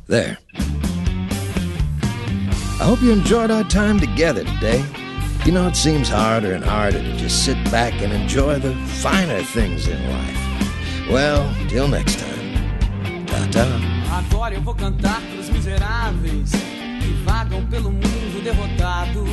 There. 0.08 0.38
I 2.80 2.84
hope 2.84 3.02
you 3.02 3.12
enjoyed 3.12 3.50
our 3.50 3.64
time 3.64 4.00
together 4.00 4.44
today. 4.44 4.82
You 5.46 5.52
know, 5.52 5.68
it 5.68 5.74
seems 5.74 6.08
harder 6.08 6.52
and 6.52 6.62
harder 6.62 6.98
to 6.98 7.16
just 7.16 7.44
sit 7.44 7.56
back 7.70 7.94
and 8.02 8.12
enjoy 8.12 8.58
the 8.58 8.74
finer 9.02 9.42
things 9.42 9.88
in 9.88 9.98
life. 10.10 11.10
Well, 11.10 11.50
till 11.68 11.88
next 11.88 12.18
time. 12.18 13.26
Ta-ta. 13.26 13.66
Agora 14.18 14.54
eu 14.54 14.60
vou 14.60 14.74
cantar 14.74 15.20
pros 15.32 15.48
miseráveis 15.48 16.50
que 16.52 17.22
vagam 17.24 17.64
pelo 17.66 17.90
mundo 17.90 18.44
derrotados. 18.44 19.28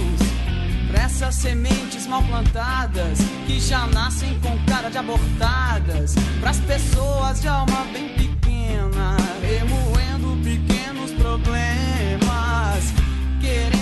Pra 0.90 1.04
essas 1.04 1.36
sementes 1.36 2.08
mal 2.08 2.24
plantadas 2.24 3.20
que 3.46 3.60
já 3.60 3.86
nascem 3.88 4.40
com 4.40 4.58
cara 4.66 4.90
de 4.90 4.98
abortadas. 4.98 6.16
Pras 6.40 6.60
pessoas 6.62 7.42
de 7.42 7.50
alma 7.50 7.86
bem 7.92 8.10
pequena, 8.16 9.18
remoendo 9.42 10.42
pequenos 10.42 11.12
problemas, 11.12 12.94
querendo 13.42 13.77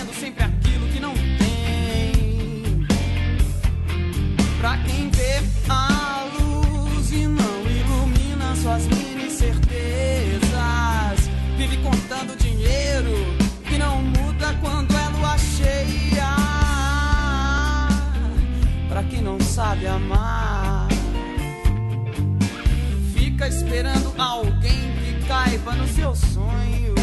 pra 4.66 4.78
quem 4.80 5.12
vê 5.12 5.44
a 5.70 6.26
luz 6.40 7.12
e 7.12 7.28
não 7.28 7.62
ilumina 7.70 8.56
suas 8.56 8.88
mini 8.88 9.30
certezas. 9.30 10.50
Vive 11.56 11.78
contando 11.78 12.36
dinheiro 12.36 13.14
que 13.64 13.78
não 13.78 14.02
muda 14.02 14.58
quando 14.62 14.92
é 14.98 15.08
lua 15.10 15.38
cheia. 15.38 16.36
Pra 18.90 19.04
quem 19.04 19.22
não 19.22 19.40
sabe 19.40 19.86
amar, 19.86 20.88
fica 23.14 23.48
esperando 23.48 24.16
alguém 24.18 24.96
que 24.98 25.28
caiba 25.28 25.76
no 25.76 25.88
seu 25.90 26.16
sonho. 26.16 26.96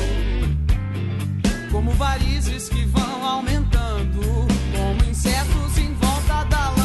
Como 1.71 1.93
varizes 1.93 2.69
que 2.69 2.85
vão 2.87 3.25
aumentando, 3.25 4.21
como 4.77 5.09
insetos 5.09 5.79
em 5.79 5.95
volta 5.95 6.43
da 6.47 6.59
lâmpada. 6.71 6.82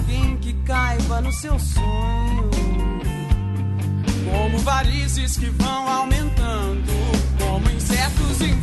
Alguém 0.00 0.36
que 0.38 0.54
caiba 0.64 1.20
no 1.20 1.30
seu 1.30 1.58
sonho. 1.58 2.50
Como 4.30 4.58
varizes 4.60 5.36
que 5.36 5.50
vão 5.50 5.88
aumentando, 5.88 6.90
como 7.38 7.70
insetos 7.70 8.40
em 8.40 8.54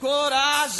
coragem. 0.00 0.77